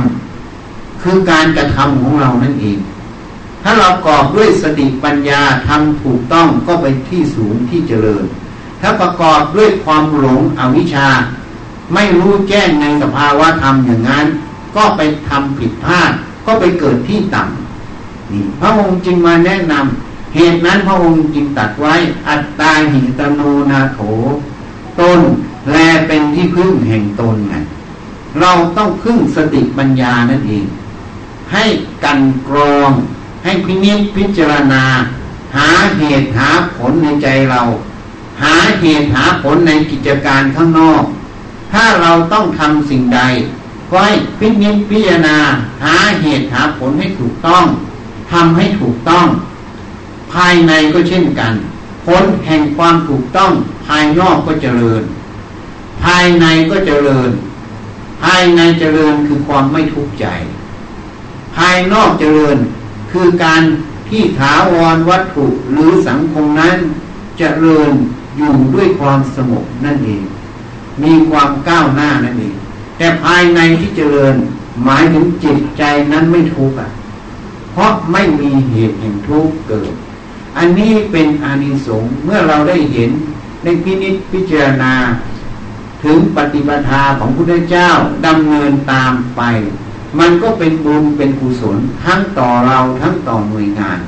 [1.01, 2.79] คือการกระทำของเรานั่นเอง
[3.63, 8.25] ถ้าเรากอบด้วยสติปัญญาทำถูกต้องก็ไปที่สูงที่เจริญ
[8.81, 11.07] ถ้าประกอบด้วยความหลงอวิชชา
[11.93, 14.25] ไม่รู้แจ้งในสภาวะธรรมอย่างนั้น
[14.75, 16.11] ก็ไปทำผิดพลาด
[16.45, 21.95] ก็ไปเกิดที่ต่ำนี่พระองค์จึงมาแนะนำเหตุนั้นพระองค์จึงตัดไว้
[22.27, 23.99] อัตตาหิตโนนาโถ
[24.99, 25.19] ตน
[25.71, 25.77] แล
[26.07, 27.55] เป็นที่พึ่งแห่งตนไง
[28.39, 30.65] เราต้องพึ่งสติปัญญานั่นเอง
[31.53, 31.65] ให้
[32.03, 32.91] กันกรอง
[33.43, 34.83] ให้พินิจพิจารณา
[35.55, 37.61] หาเหตุหาผลในใจเรา
[38.41, 41.03] หาเหตุหาผลในกิจการข้างนอก
[41.73, 43.21] ถ้าเราต้องทำสิ่งใด
[43.89, 45.37] ก็ให้พินิจพิจารณา
[45.83, 47.63] หาเหตุหาผลให้ถูกต้อง
[48.31, 49.27] ทำให้ถูกต้อง
[50.33, 51.53] ภายในก็เช่นกัน
[52.05, 53.51] ผลแห่งความถูกต้อง
[53.87, 55.03] ภายนอกก็เจริญ
[56.03, 57.29] ภายในก็เจริญ
[58.23, 60.25] ภายในเจริญคือความไม่ทุกข์ใจ
[61.55, 62.57] ภายนอกเจริญ
[63.11, 63.61] คือการ
[64.09, 66.81] ที่ถาวรวัตถุหรือสังคมนั้นจ
[67.37, 67.91] เจริญ
[68.37, 70.23] อยู่ด้วยความสงบนั่นเอง
[71.03, 72.55] มีความก้าวหน้านั่นเอง
[72.97, 74.35] แต่ภายในที่เจริญ
[74.83, 76.89] หมายถึงจิตใจนั้นไม่ทุกข์อะ
[77.71, 79.93] เพราะไม่มีเหตุแห่งทุกข์เกิด
[80.57, 83.11] อันนี้เป็นอานิสงส์เมื่อเราได้เห็น
[83.63, 84.93] ในพินิจพิจารณา
[86.03, 87.89] ถึงปฏิปทาของพระพุทธเจ้า
[88.27, 89.41] ดำเนินตามไป
[90.19, 93.99] มันก็เป็นบุญเป็นกุศลทั้งต่อเราทั้งต่อหน่วยงาน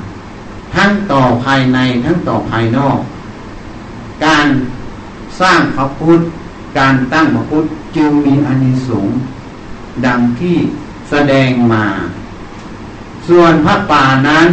[0.74, 2.98] ทั้งต่อภายในทั้งต่อภายนอก
[4.24, 4.46] การ
[5.40, 6.20] สร้างพระพุทธ
[6.78, 7.64] การตั้งพระพุทธ
[7.96, 9.16] จึงมีอานิสงส์
[10.06, 10.56] ดังที่
[11.10, 11.84] แสดงมา
[13.28, 14.48] ส่วนพระป่านั้น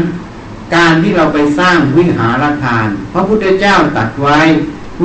[0.76, 4.40] การที่เราไปสร้างวิหารทาน พระพุทธเจ้าตัดไว้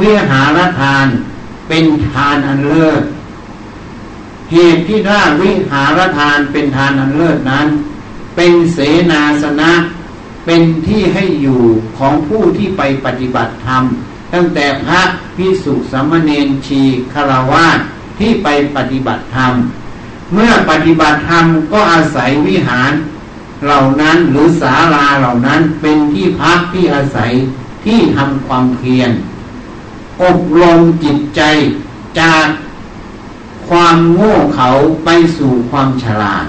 [0.00, 1.06] วิหารทาน
[1.68, 3.02] เป็นทานอันเลิศ
[4.52, 7.66] เหตุที่ถ้าวิหารทานเป็นทานอันเลิศนั้น
[8.36, 8.78] เป็นเส
[9.10, 9.72] นาสนะ
[10.46, 11.62] เป็นที่ให้อยู่
[11.98, 13.82] ของผู้ที่ไปปฏิบัติธรรม
[14.32, 15.00] ตั้งแต่พระ
[15.36, 17.78] พิสุสมณเณรชีคารวาส
[18.18, 19.52] ที่ไปปฏิบัติธรรม
[20.32, 22.92] เมื่อปฏิบัติธรรมก็อาศัยวิหาร
[23.64, 27.32] เหล่านั้นหรือศาลาเหล่านั้นเป็นที่พักที่อาศัย
[27.84, 29.10] ที่ทำความเพียร
[30.22, 31.42] อบรมจิตใจ
[32.20, 32.46] จาก
[33.68, 34.68] ความโง่เขา
[35.04, 36.46] ไปสู่ความฉลาด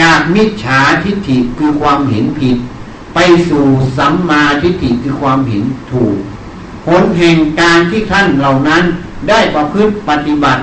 [0.00, 2.56] จากมิจฉาทิฏฐิคือความเห็นผิด
[3.14, 3.18] ไป
[3.50, 3.66] สู่
[3.98, 6.16] สัมมาทิฏฐิคือความเห็นถูก
[6.86, 8.84] ผลแห่งการที่ท่านเหล่านั้น
[9.28, 10.62] ได้ประพฤติปฏิบัติ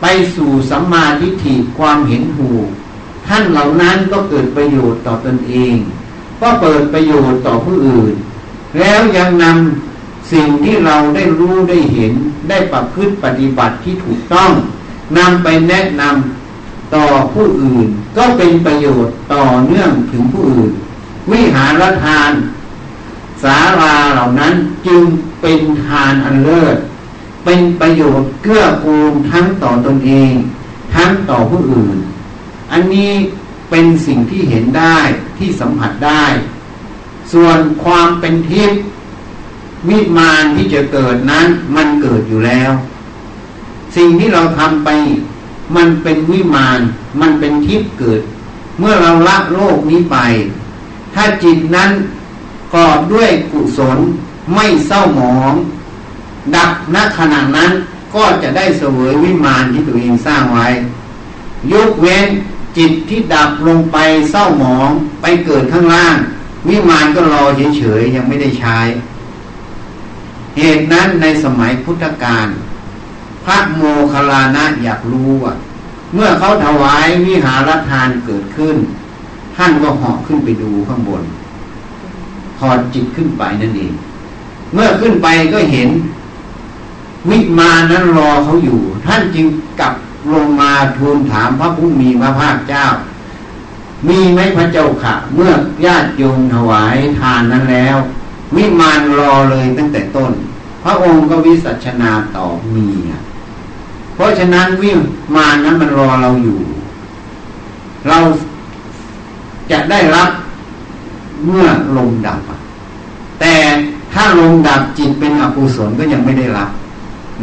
[0.00, 2.66] ไปสู่สัมมาทิฏฐิความเห็นถูก
[3.26, 5.74] ท่านเหล่านั้นก็เกิดประโยชน์ต่อตอนเอง
[6.40, 8.14] ก็เปิดประโยชน์ต่อผู้อื่น
[8.78, 9.81] แล้วยังนำ
[10.32, 12.12] สิ่งที่เราได้รู้ได้เห็น
[12.48, 14.50] ได้ประพฤติปฏิบัติที่ถูกต้อง
[15.18, 20.70] นำไปแนะนำต่อผู้อื่น ก็เป็นประโยชน์ต่อเนื่องถึงผู้อื่น
[21.32, 22.32] วิหารทาน
[23.42, 24.54] สาราเหล่านั้น
[24.86, 25.02] จึง
[25.42, 26.76] เป็นทานอันเลิศ
[27.44, 30.32] เป็นประโยชน์เกื้อกูลทั้งต่อตนเอง
[30.94, 31.96] ทั้งต่อผู้อื่น
[32.72, 33.12] อันนี้
[33.70, 34.98] เป็นสิ่งที่เห็นได้
[35.38, 36.24] ที่สัมผัสได้
[37.32, 38.80] ส่วนความเป็นทิพย์
[39.88, 42.72] วิมานที่จะเกิดนั้น มันเกิดอยู่แล้ว
[43.96, 44.88] สิ่งที่เราทำไป
[45.76, 46.80] มันเป็นวิมาน
[47.20, 48.20] มันเป็นทิพย์เกิด
[48.78, 50.16] เมื่อเราละโลกนี้ไป
[51.14, 51.90] ถ้าจิตนั้น
[52.74, 53.98] กอบด้วยกุศล
[54.54, 55.52] ไม่เศร้าหมอง
[56.54, 57.70] ดับณขณะนั้น
[58.14, 60.68] ก็จะได้เสวยวิมานที่ตัวเองสร้างไว้
[61.72, 62.28] ยกเว้น
[62.76, 63.98] จิตที่ดับลงไป
[64.30, 64.90] เศร้าหมอง
[65.22, 66.16] ไปเกิดข้างล่าง
[66.68, 67.42] วิมานก็รอ
[67.76, 68.78] เฉยๆยังไม่ได้ใช้
[70.56, 72.48] เหตุนั้นในสมัยพุทธกาล
[73.44, 75.54] พระโมคคัลลานะอยากรู้ว่า
[76.14, 78.76] เมื่อเขาถวายวิหารทานเกิดขึ้น
[79.56, 81.22] ท่านก็เหาะขึ้นไปดูข้างบน
[82.58, 83.92] ถอดจิตขึ้นไปนั่นเอง
[84.72, 85.88] เมื่อขึ้นไปก็เห็น
[87.28, 89.46] วิมานั้นรอเขาอยู่ ท่านจึง
[89.80, 89.94] กลับ
[90.32, 92.84] ลงมาทูลถามพระผู้มีพระภาคเจ้า
[94.08, 95.52] มีไหมพระเจ้าค่ะ เมื่อ
[95.84, 97.96] ญาติโยมถวายทานนั้นแล้ว
[98.56, 100.32] วิมานรอเลยตั้งแต่ต้น
[100.82, 103.22] พระองค์ก็วิสัชนาต่อมีอะ
[104.14, 104.90] เพราะฉะนั้นวิ
[105.36, 106.58] มานั้นมันรอเราอยู่
[108.08, 108.18] เรา
[109.70, 110.28] จะได้รับ
[111.46, 112.40] เมื่อลมดับ
[113.40, 113.54] แต่
[114.12, 116.70] ถ้าลมดับจิตเป็นอกุศลก็ยังไม่ได้รับ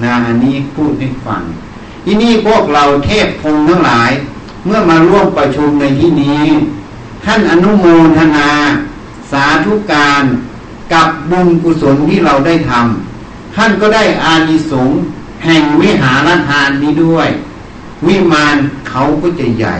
[0.04, 1.42] นะอันนี้พูดให้ฟัง
[2.06, 4.12] ที่นี่พวกเราเทพพงทั้งหลาย
[4.66, 6.44] เมื่อมาร่วมประชุมในที่นี้
[7.26, 7.86] ท่านอนุโม
[8.18, 8.50] ทนา
[9.32, 10.24] สาธุการ
[10.94, 14.98] กับบุญกุศลที่เราได้ทำท่านก็ได้อานิสงส์
[15.44, 17.30] แห่งวิหารทานนี้ด้วย
[18.08, 18.58] วิมาน
[18.90, 19.78] เขาก็จะใหญ่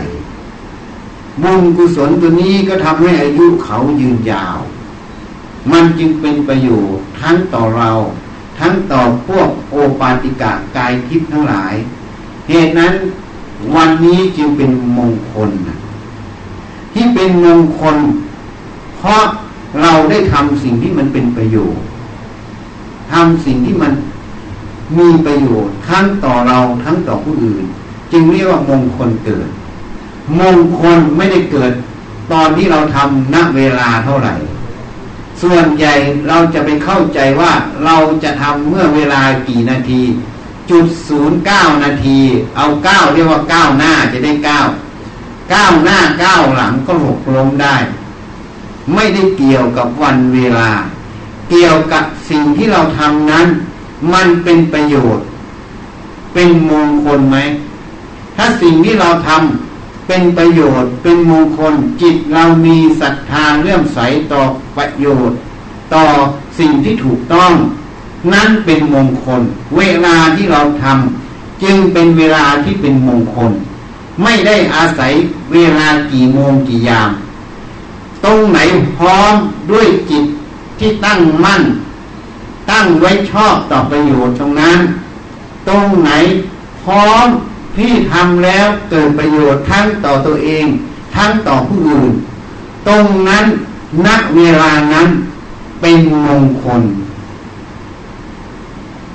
[1.42, 4.58] บุญกุศลตัวนี้ก็ทำให้อายุเขายืนยาว
[5.72, 7.90] มันจึงเป็นประโยชน์ทั้งต่อเรา
[8.58, 11.74] ทั้งต่อพวกโอปาติกะกายทิพย์ทั้งหลาย
[12.48, 12.94] เหตุนั้น
[13.74, 15.50] วันนี้จึงเป็นมงคล
[16.92, 17.96] ที่เป็นมงคล
[18.96, 19.24] เพราะ
[19.82, 21.82] เราได้ทำสิ่งที่มันเป็นประโยชน์
[23.12, 23.92] ทำสิ่งที่มัน
[24.98, 27.64] มีประโยชน์ทั้งต่อเราทั้งต่อผู้อื่น
[28.12, 29.48] จึงเรียกว่ามงคลเกิด
[30.40, 31.72] มงคลไม่ได้เกิด
[32.32, 34.34] ตอนที่เราทำณเวลาเท่าไหร่
[35.42, 35.94] ส่วนใหญ่
[36.28, 37.52] เราจะไปเข้าใจว่า
[37.84, 40.02] เราจะทำเมื่อเวลากี่นาที
[40.70, 42.18] จุดศูนย์เก้านาที
[42.56, 44.60] เอาเก้าเรียกว่าเก้าหน้าจะได้เก้า
[45.50, 47.76] เก้าหน้าเก้าหลังก็หกล้มได้
[48.94, 50.70] ไม่ได้เกี่ยวกับวันเวลา
[51.50, 53.46] เกี่ยวกับสิ่งที่เราทำนั้น
[54.12, 55.24] มันเป็นประโยชน์
[56.34, 57.38] เป็นมงคลไหม
[58.36, 63.98] ถ้าสิ่งที่เราทำเป็นประโยชน์ เป็นมงคลจิตเรามีศรัทธาเลื่อมใส
[64.32, 64.40] ต่อ
[64.76, 65.36] ประโยชน์
[65.94, 66.04] ต่อ
[66.58, 67.52] สิ่งที่ถูกต้อง
[68.32, 69.42] นั่นเป็นมงคล
[69.76, 73.52] เวลาที่เราทำจึงเป็นเวลาที่เป็นมงคล
[74.22, 75.12] ไม่ได้อาศัย
[75.52, 77.10] เวลากี่โมงกี่ยาม
[78.24, 78.58] ตรงไหน
[78.96, 79.34] พร้อม
[79.70, 80.24] ด้วยจิต
[80.78, 81.62] ที่ตั้งมั่น
[82.70, 84.78] ตั้งไว้ชอบต่อประโยชน์ตรงนั้น
[85.68, 86.10] ตรงไหน
[86.82, 87.26] พร้อม
[87.76, 90.66] ที่ทำแล้วเกิดประโยชน์ทั้งต่อตัวเอง
[91.16, 92.12] ทั้งต่อผู้อื่น
[92.88, 93.44] ตรงนั้น
[94.06, 95.08] ณเวลานั้น
[95.80, 96.82] เป็นมงคล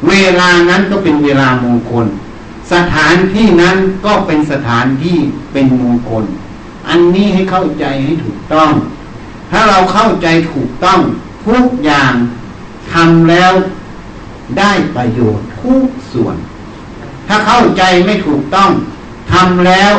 [0.07, 2.05] เวลานั้นก็เป็นเวลามงคล
[2.73, 5.17] สถานที่นั้นก็เป็นสถานที่
[5.53, 6.23] เป็นมงคล
[6.87, 8.69] อันนี้ให้เข้าใจให้ถูกต้อง
[9.51, 10.99] ถ้าเราเข้าใจถูกต้อง
[11.47, 12.13] ทุกอย่าง
[12.93, 13.53] ทำแล้ว
[14.59, 16.35] ได้ประโยชน์ทุกส่วน
[17.27, 18.71] ถ้าเข้าใจไม่ถูกต้อง
[19.33, 19.93] ทำแล้ว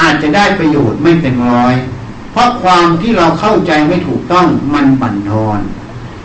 [0.00, 1.74] อาจจะได้ประโยชน์ไม่เป็นร้อย
[2.32, 5.58] เพราะความที่เราเข้าใจไม่ถูกต้องมันบั่นทอน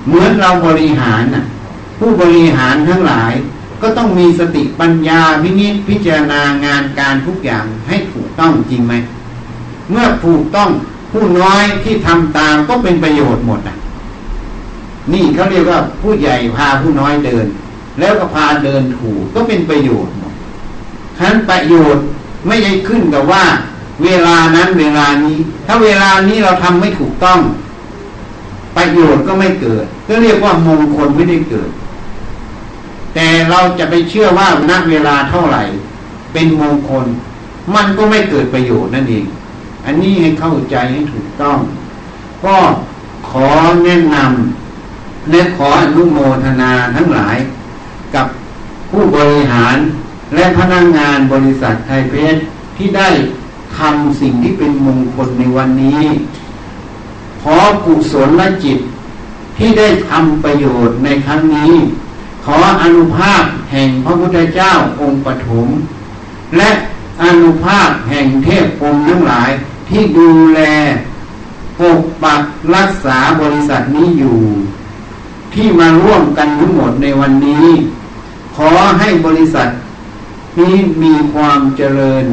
[0.07, 1.45] เหมือนเราบริหารน่ะ
[1.99, 3.33] ผู้บริหารทั้งหลาย
[3.81, 8.93] ก็ต้องมีสติปัญญาวินิจพิจารณางานการทุกอย่างให้ถูกต้องจริงไหม
[9.89, 10.69] เมื่อถูกต้อง
[11.11, 13.75] ผู้น้อยที่ทำตามก็เป็นประโยชน์หมดอะ
[15.13, 17.45] นี่เขาเรียกว่าผู้ใหญ่พาผู้น้อยเดิน
[17.99, 20.33] แล้วก็พาเดินถูกก็เป็นประโยชน์หมด
[21.17, 22.03] ฉะนั้นประโยชน์
[22.47, 23.43] ไม่ได้ขึ้นกับว่า
[24.03, 27.39] เวลานั้นเวลานี้ ถ้าเวลานี้เราทำไม่ถูกต้อง
[28.77, 31.69] ประโยชน์ก็ไม่เกิด ก็เรียกว่ามงคลไม่ได้เกิด
[33.13, 35.63] แต่เราจะไปเชื่อว่าณเวลาเท่าไหร่
[36.33, 37.05] เป็นมงคล
[37.75, 39.25] มันก็ไม่เกิดประโยชน์นั่นเอง
[39.87, 41.57] อันนี้ให้เข้าใจให้ถูกต้อง
[42.45, 42.57] ก็
[43.29, 43.47] ขอ
[43.85, 47.37] แนะนำและขออนุโมทนาทั้งหลาย
[48.15, 48.27] กับ
[48.89, 49.77] ผู้บริหาร
[50.35, 52.39] และพนักงงานบริษัทไทยเพชร
[52.77, 53.09] ที่ได้
[53.77, 56.03] ทำสิ่งที่เป็นมงคลในวันนี้
[57.41, 58.79] ขอกุศลและจิต
[59.57, 61.73] ที่ได้ทำประโยชน์ในครั้งนี้
[62.45, 64.71] ขออนุภาพแห่งพระพุทธเจ้า
[65.01, 65.67] องค์ปฐม
[66.57, 66.71] และ
[67.23, 69.49] อนุภาพแห่งเทพองค์ทั้งหลาย
[69.87, 70.59] ที่ดูแล
[71.79, 72.41] ปกปัก
[72.75, 74.37] รักษาบริษัทนี้อยู่
[75.53, 77.65] ที่มาร่วมกันทั้งหมดในวันนี้
[78.55, 78.69] ขอ
[78.99, 79.67] ให้บริษัท
[80.59, 82.25] นี้มีความเจริญ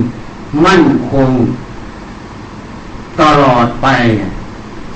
[0.64, 1.30] มั่นคง
[3.20, 3.86] ตลอดไป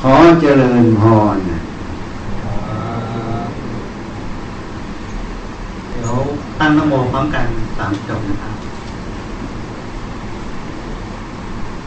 [0.01, 1.03] ขอเจริญพ
[1.35, 6.15] รเดี๋ยว
[6.59, 8.58] ตั้งนโมพร้อมกันสามจบนะครับ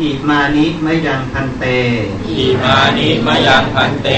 [0.00, 1.64] อิมานิมยังพันเต
[2.28, 4.08] อิมานิมยังพันเต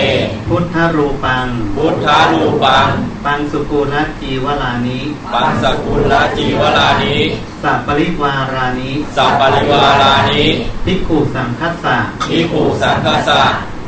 [0.48, 2.88] พุทธรูปัง พุทธรูปัง
[3.24, 4.98] ปังสุกุลจีวลานิ
[5.32, 7.16] ปังสกุลจีวลานิ
[7.62, 10.44] สัปปริวารานิสัปปริวารานิ
[10.84, 11.96] ภิกขุสังคัสสะ
[12.28, 13.42] ภิกขุสังคัสสะ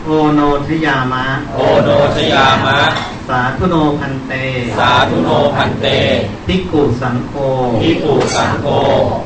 [0.04, 2.78] โอโนทยามะ โอโนทยามะ
[3.28, 4.32] สาธุโนพันเต
[4.78, 5.86] สาธุโนพันเต
[6.46, 7.32] ภิกขุสังโฆ
[7.82, 8.66] ภิกขุสังโฆ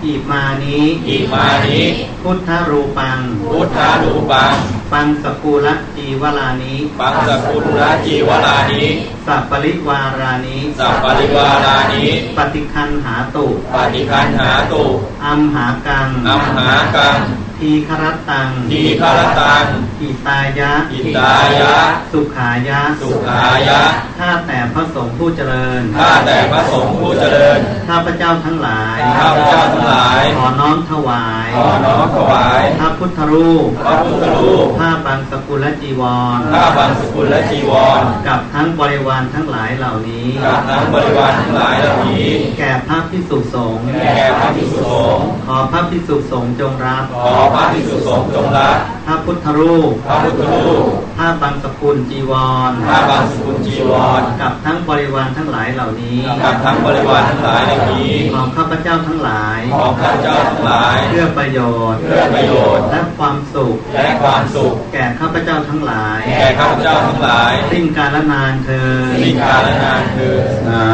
[0.04, 1.80] อิมานิอิมานิ
[2.22, 3.18] พุทธรูปัง
[3.50, 4.54] พุทธารูปัง
[4.92, 8.84] ปังสกุลจีวลานิปังสกุลราจีวรานิ
[9.26, 12.04] สัพปริวารานิสัพปริวารานิ
[12.36, 14.84] ปฏิคันหาตุ ปฏิคันหาตุ
[15.24, 17.18] อัมหากังอัมหากัง
[17.60, 19.64] ทีครตังทีฆรตัง
[20.00, 21.76] อิตายะ อิตายะ
[22.12, 23.82] สุขายะ สุขายะ
[24.18, 36.02] ข้าแต่พระสงฆ์ผู้เจริญ ข้าแต่พระสงฆ์ผู้เจริญ ข้าพระเจ้าทั้งหลาย ข้าพเจ้าทั้งหลาย ขอน้อมถวาย ขอน้อมถวาย พระพุทธรูป พระพุทธรูป ผ้าบางสกุลจีว
[36.36, 50.84] รข้าบังสกุลและจีวร กับทั้งบริวารทั้งหลายเหล่านี้ กับทั้งบริวารทั้งหลายเหล่านี้ แก่พระพิสุสงฆ์ แก่พระภิกษุสงฆ์ ขอพระพิสุสงฆ์จงรับ ขอพระภิกษุสงฆ์จงรับพระพุทธรูปพระพุทธรูป
[51.16, 52.32] ผ้าบางสกุลจีว
[52.70, 61.60] รข้าบังสกุลจีวร กับทั้งบริวารทั้งหลายเหล่านี้ กับทั้งบริวารทั้งหลายเหล่านี้ของข้าพเจ้าทั้งหลาย ของข้าพเจ้าทั้งหลาย เพื่อประโย
[61.92, 70.84] ชน์ เพื่อประโยชน์ และความสุข และความสุข แก่ข้าพเจ้าทั้งหลาย แก่ข้าพเจ้าทั้งหลาย สิ้นกาลนานเธอสิ้นกาลนานเถิดสา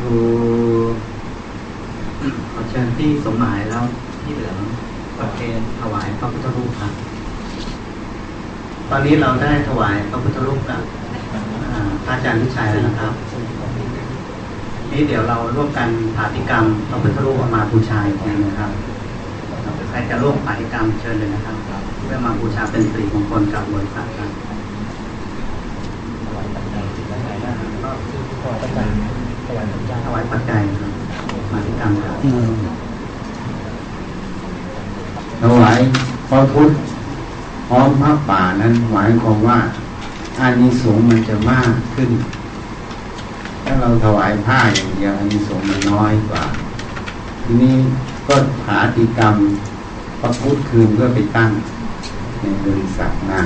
[0.00, 0.20] ธุ
[2.52, 3.84] ขอเชิญที่สมหมายแล้ว
[4.22, 4.56] ที่เหลือง
[5.18, 6.92] ประเคนถวายพระพุทธรูปครับ
[8.90, 10.82] ตอนนี้เราได้ถวายพระพุทธรูปกับ
[11.72, 13.12] อ่าพระอาจารย์วิชัยแล้วนะครับ
[14.90, 18.70] นี่เดี๋ยวเราร่วมกันปาฏิกรรมพระพุทธรูปมาบูชาอีกทีนะครับ
[19.88, 21.56] ใครจะร่วมปาฏิกรรมเชิญเลยนะครับ
[22.04, 24.30] เพื่อมาบูชาเป็นสิริมงคลกับบริษัทครับ
[30.04, 30.92] ถวายปัจจัยครับ
[31.52, 32.16] มาฏิกรรมครับ
[35.42, 35.78] ถวาย
[36.30, 36.70] พระพุทธ
[37.72, 39.58] พร้อมพระป่านั้นหมายความว่า
[40.38, 42.10] อานิสงส์มันจะมากขึ้น
[43.62, 46.44] ถ้าเราถวายผ้าอย่างเดียวอานิสงส์มันน้อยกว่า
[47.44, 47.76] ทีนี้
[48.28, 48.34] ก็
[48.66, 49.34] หาติกรรม
[50.20, 51.50] พระพุทธคืนเพื่อไปตั้ง
[52.40, 53.40] ในบริษัทนะ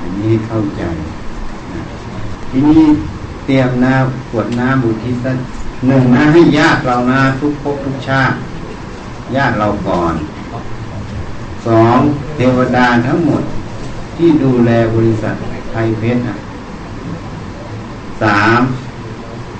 [0.00, 0.82] อันนี้เข้าใจ
[1.72, 1.82] นะ
[2.50, 2.82] ทีนี้
[3.44, 5.26] เตรียมน้ำขวดน้ำบุทิศ
[5.86, 8.36] หนึ่งนะให้ญาติเรานะทุกภพทุกชาติ
[9.36, 10.14] ญาติเราก่อน
[11.66, 11.98] สอง
[12.34, 13.42] เทวดาทั้งหมด
[14.16, 15.34] ที่ดูแลบริษัท
[15.70, 16.36] ไทยเพชรนะ
[18.22, 18.60] สาม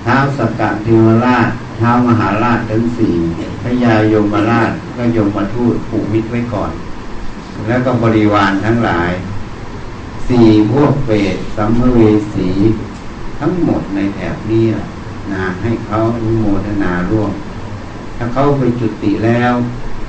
[0.04, 3.14] ท้าวสกกะเทวราชท้าวมหาราชทั้งสี่
[3.62, 6.72] พระยายมราชก็ยมมาทูตผูกมิตรไว้ก่อน
[7.66, 9.10] แล้วก็บริวารทั้งหลาย
[10.28, 11.98] สี่พวกเปรตสัมภเว
[12.34, 12.48] สี
[13.40, 14.64] ทั้งหมดในแถบนี้
[15.32, 17.32] นะให้เขาอนุโมทนาร่วม
[18.16, 19.54] ถ้าเขาไปจุติแล้ว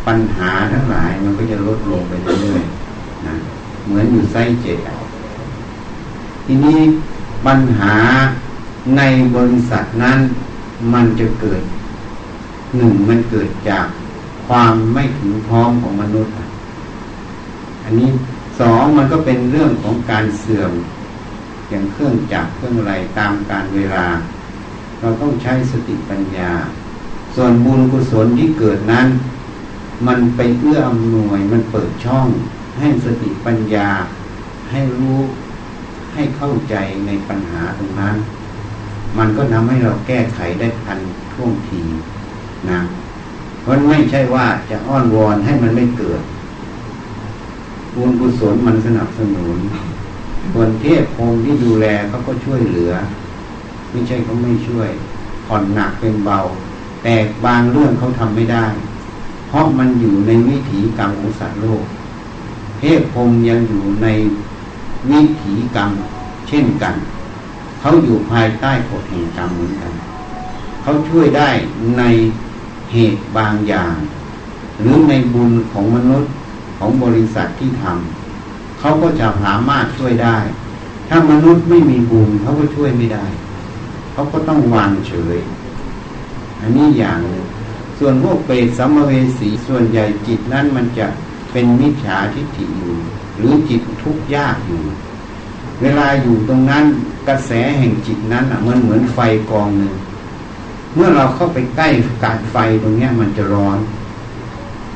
[0.08, 3.36] ปัญหาทั้งหลายมันก็จะลดลงไปเรื่อยๆนะ
[3.86, 4.78] เหมือนอยู่ไส้เจ็ด
[6.46, 6.80] ทีนี้
[7.46, 7.96] ปัญหา
[8.98, 9.02] ใน
[9.36, 10.20] บริษัทนั้น
[10.94, 11.62] มันจะเกิด
[12.78, 13.86] หนึ่งมันเกิดจาก
[14.48, 16.48] ความไม่ถึงพร้อมของมนุษย์อะ
[17.84, 18.10] อันนี้
[18.60, 20.72] สองมันก็เป็นเรื่องของการเสื่อม
[21.70, 24.06] อย่างเครื่องจักรเครื่องอะไรตามการเวลา
[25.00, 26.52] เราต้องใช้สติปัญญา
[27.36, 29.08] ส่วนบุญกุศลที่เกิดนั้น
[30.08, 32.28] มันไปเอื้ออำนวย มันเปิดช่อง
[32.80, 33.90] ให้สติปัญญา
[34.72, 35.20] ให้รู้
[36.14, 36.76] ให้เข้าใจ
[37.08, 38.16] ในปัญหาตรงนั้น
[39.18, 41.00] มันก็ทำให้เราแก้ไขได้ทัน
[41.34, 41.82] ท่วงที
[42.70, 42.80] นะ
[43.68, 46.22] มันไม่ใช่ว่าจะอ้อนวอนให้มันไม่เกิด
[47.96, 49.58] บุญกุศลมันสนับสนุน
[50.54, 52.94] ส่วนเทพพรหมที่ดูแลเขาก็ช่วยเหลือ
[53.92, 54.90] ไม่ใช่เขาไม่ช่วย
[55.46, 56.40] ผ่อนหนักเป็นเบา
[57.04, 58.66] แต่บางเรื่องเขาทำไม่ได้
[59.48, 61.84] เพราะมันอยู่ในวิถีกรรมของสัตว์โลก
[62.80, 64.08] เทพพรมยังอยู่ใน
[65.10, 65.90] วิถีกรรม
[66.48, 66.96] เช่นกัน
[67.80, 69.94] เขาอยู่ภายใต้กฎแห่งกรรมเหมือนกัน
[70.82, 71.50] เขาช่วยได้
[71.98, 72.04] ใน
[72.92, 73.96] เหตุบางอย่าง
[74.80, 76.32] หรือในบุญของมนุษย์
[76.78, 80.38] ของบริษัทที่ทำเขาก็จะสามารถช่วยได้
[81.08, 83.26] ถ้ามนุษย์ไม่มีบุญเขาก็ช่วยไม่ได้
[84.14, 85.38] เขาก็ต้องวางเฉย
[86.62, 87.46] อันนี้อย่างหนึ่ง
[87.98, 91.08] ส่วนพวกเปรตสัมเวสีส่วนใหญ่จิตนั้นมันจะ
[91.52, 92.96] เป็นมิจฉาทิฏฐิอยู่
[93.38, 94.84] หรือจิตทุกข์ยากอยู่
[95.82, 96.86] เวลาอยู่ตรงนั้น
[97.28, 99.20] กระแสแห่งจิตนั้นอะมันเหมือนไฟ
[99.52, 99.94] กองหนึ่ง
[100.96, 101.88] เมื่อเราเข้าไปใกล้
[102.24, 103.80] การไฟตรงเนี้ยมันจะร้อน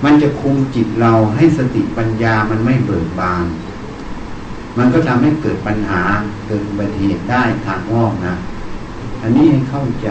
[0.04, 3.46] มันจะคุมจิตเราให้สติปัญญามันไม่เบิกบาน
[4.78, 6.02] มันก็ทำให้เกิดปัญหา
[6.48, 8.36] เกิดอุบัติเหตุได้ทางอ้อมนะ
[9.22, 10.10] อันนี้ให้เข้าใจ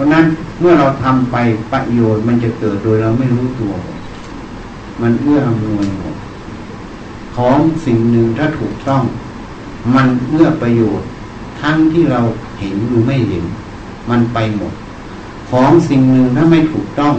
[0.00, 0.24] ราะนั้น
[0.60, 1.36] เมื่อเราทำไป
[1.72, 3.74] ประโยชน์มันจะเกิดโดยเราไม่รู้ตัว
[5.02, 6.14] มันเอื้ออำนวยหมด
[7.36, 9.02] ของสิ่งหนึ่งถ้าถูกต้อง
[9.94, 11.08] มันเอื้อประโยชน์
[11.60, 12.20] ทั้งที่เรา
[12.58, 13.44] เห็นหรือไม่เห็น
[14.10, 14.72] มันไปหมด
[15.50, 17.14] ของสิ่งหนึ่งถ้าไม่ถูกต้อง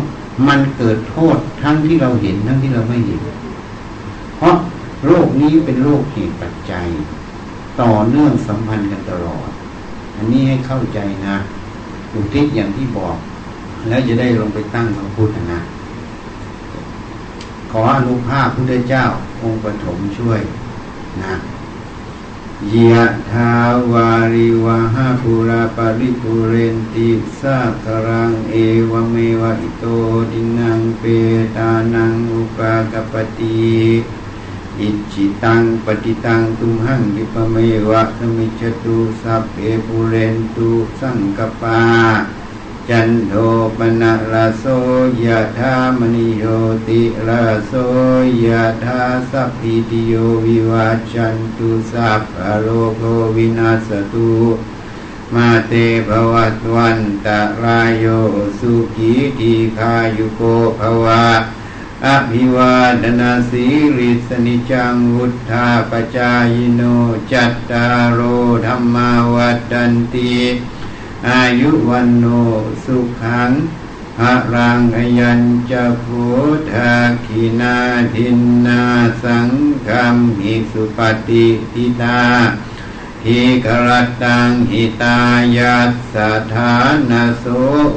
[0.48, 3.22] มันเกิดโทษทั้งที่เราเห็นทั้งที่เราไม่เห็น
[4.38, 4.56] เพราะ
[5.06, 6.88] โรคนี้เป็นโรคเหตุปัจจัย
[7.82, 9.50] ต่อเนื่องสัมพันธ์กันตลอด
[10.18, 11.36] อันนี้ให้เข้าใจนะ
[12.14, 13.18] อุทิศอย่างที่บอก
[13.88, 15.59] แล้วจะได้ลงไปตั้งพระพุทธนะ
[17.72, 19.05] ขออนุภาพพุทธเจ้า
[19.41, 20.41] องค์ปฐมช่วย
[21.22, 21.34] นะ
[22.76, 23.51] ยะทา
[23.91, 27.09] วาริวะหาภูราปริภูเรนติ
[27.39, 28.55] สาครังเอ
[28.91, 29.86] วเมวะอิโต
[30.32, 31.03] ดินังเป
[31.57, 33.62] ตานังอุปากปติ
[34.82, 37.56] อิจิตังปฏิตังตุมหังดิปเม
[37.90, 40.70] วะสมิจตุสัพเพภูเรนตุ
[41.00, 41.82] สังกปา
[42.90, 43.34] จันโท
[43.78, 44.66] ปนะระโส
[45.26, 46.44] ยะธามณิโย
[46.88, 47.74] ติระโส
[48.46, 49.02] ยะธา
[49.32, 50.14] สัพพิติโย
[50.46, 52.68] วิวาจันตุสัพพโล
[52.98, 53.02] โค
[53.36, 54.34] วินาสตุ
[55.34, 55.74] มาเต
[56.08, 58.06] ภวัตวันตะรายโย
[58.60, 60.42] สุขีทีคายุโก
[60.80, 61.26] ภวะ
[62.08, 63.66] อภิวาดนาสี
[63.97, 66.82] ริสนิจังวุธาปจายโน
[67.32, 68.20] จัตตารโอ
[68.66, 70.36] ธรรมาวัฏันติ
[71.30, 72.26] อายุวันโน
[72.86, 73.52] สุขัง
[74.20, 76.06] หะรังอยัญจะโพ
[76.72, 76.93] ธา
[77.26, 77.78] คินา
[78.14, 78.84] ทินนา
[79.24, 79.49] สัง
[79.88, 82.24] คัมหิสุปฏิทิตา
[83.26, 83.89] หิกร
[84.24, 85.20] ตังหิตา
[85.58, 86.16] ยัสส
[86.54, 86.74] ถา
[87.10, 87.45] นาโส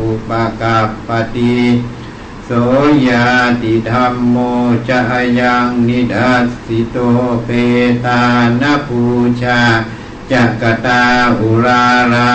[0.01, 0.31] อุป
[0.61, 1.59] กัปปติ
[2.49, 2.53] โส
[3.09, 3.27] ยา
[3.63, 4.37] ติธรรมโม
[4.89, 5.01] จะ
[5.41, 6.97] ยังนิดัสสิโต
[7.45, 7.49] เป
[8.05, 8.23] ตา
[8.61, 9.03] นปู
[9.43, 9.61] ชา
[10.31, 11.05] จักตา
[11.41, 12.35] อุรารา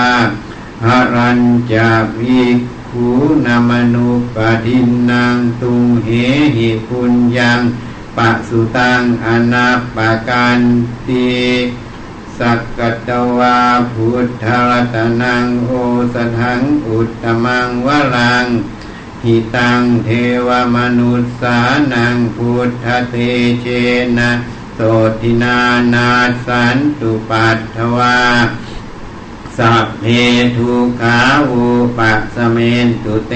[0.86, 1.40] หรัญ
[1.74, 2.44] จากวิ
[2.90, 3.08] คู
[3.46, 6.10] นามนุปทินนางตุงเห
[6.56, 7.62] หิปุญญัง
[8.18, 9.98] ปะสุตังอนาป
[10.30, 10.60] การ
[11.08, 11.30] ตี
[12.40, 13.60] สักกตวา
[13.94, 15.72] พุทธรัตนังโอ
[16.14, 17.88] สถังอุตตมังว
[18.18, 18.46] ลัง
[19.26, 20.10] หิตังเท
[20.48, 21.60] วมนุษสา
[21.94, 23.16] นังพุทธเต
[23.62, 23.68] เช
[24.18, 24.32] นะ
[24.76, 24.80] โส
[25.22, 25.60] ตินา
[25.94, 26.10] นา
[26.46, 28.20] สันตุปัตถวา
[29.58, 30.06] สัพเพ
[30.58, 31.20] ทุขา
[31.52, 31.68] วุ
[31.98, 33.34] ปัสเมนตุเต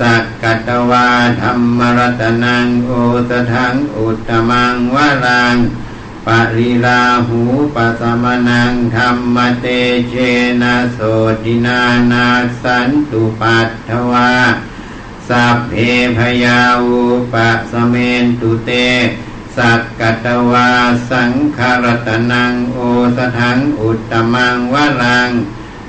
[0.00, 1.08] สักกัตวา
[1.40, 2.92] ธรรมรัตนังโอ
[3.30, 5.56] สถังอุตตมังวรัง
[6.26, 7.42] ปริลาหู
[7.74, 9.66] ปัสมนังธรรมเต
[10.08, 10.14] เช
[10.62, 10.98] นะโส
[11.42, 11.80] ตินา
[12.12, 12.26] นา
[12.62, 14.30] สันตุปัตถวา
[15.28, 15.74] สัพเพ
[16.18, 17.34] พยาวุป
[17.72, 18.70] สเมนตุเต
[19.56, 20.70] สักกัตวา
[21.10, 22.78] สังขารตนังโอ
[23.16, 25.30] สถังอุตตมังวลัง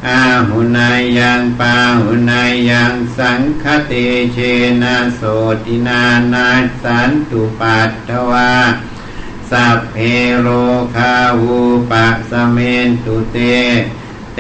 [0.08, 3.94] อาหุนายยังปาหุนายยังสังคเต
[4.34, 4.38] เช
[4.82, 5.22] นะโส
[5.66, 6.50] ตินานา
[6.84, 8.54] สันตุปัตถวา
[9.52, 9.96] สัพเพ
[10.42, 10.48] โร
[10.96, 11.60] คาวู
[11.92, 12.58] ปะสเม
[12.88, 13.38] นตุเต
[14.36, 14.40] เต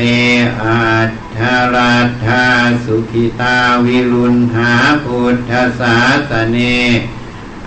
[0.61, 1.41] อัต ถ
[1.75, 2.45] ราธา
[2.85, 4.73] สุขิตาวิรุณหา
[5.03, 5.97] พุทธศา
[6.29, 6.57] สเน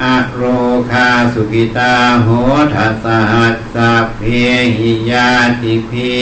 [0.02, 0.40] อโร
[0.90, 2.28] คาสุกิตาโห
[2.74, 4.20] ทัสหัสสะเพ
[4.78, 5.30] หิยา
[5.62, 6.14] ติพี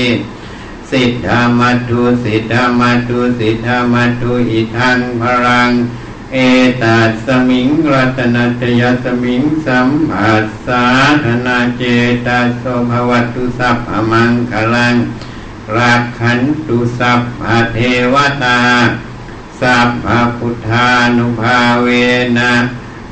[0.91, 5.71] สิทธามัตุสิทธามัตุสิทธามัตุอิทังพรัง
[6.33, 6.37] เอ
[6.83, 10.87] ตัสมิงรัตนัตยสมิงสัมผัสสา
[11.25, 11.83] ธนาเจ
[12.27, 14.95] ตาโสภวัตุสัพพมังคลัง
[15.77, 17.43] รักขันตุสัพพ
[17.73, 17.79] เท
[18.15, 18.61] วตา
[19.61, 20.07] สัพพ
[20.39, 20.89] พุทธา
[21.19, 21.89] นุภาเว
[22.39, 22.53] นะ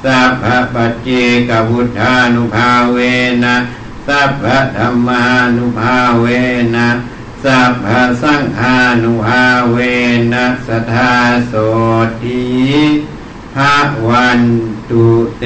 [0.04, 0.44] สัพพ
[0.74, 1.08] ปัจเจ
[1.48, 2.98] กพุทธานุภาเว
[3.44, 3.56] นะ
[4.06, 4.44] สัพพ
[4.76, 5.24] ธรรมา
[5.56, 6.26] นุภาเว
[6.74, 6.88] นะ
[7.44, 7.86] สัพพ
[8.22, 9.76] สังฆานุภาเว
[10.32, 11.14] นะสัทธา
[11.48, 11.54] โส
[12.22, 12.44] ติ
[13.54, 13.74] ภา
[14.08, 14.40] วัน
[14.90, 15.06] ตุ
[15.38, 15.44] เต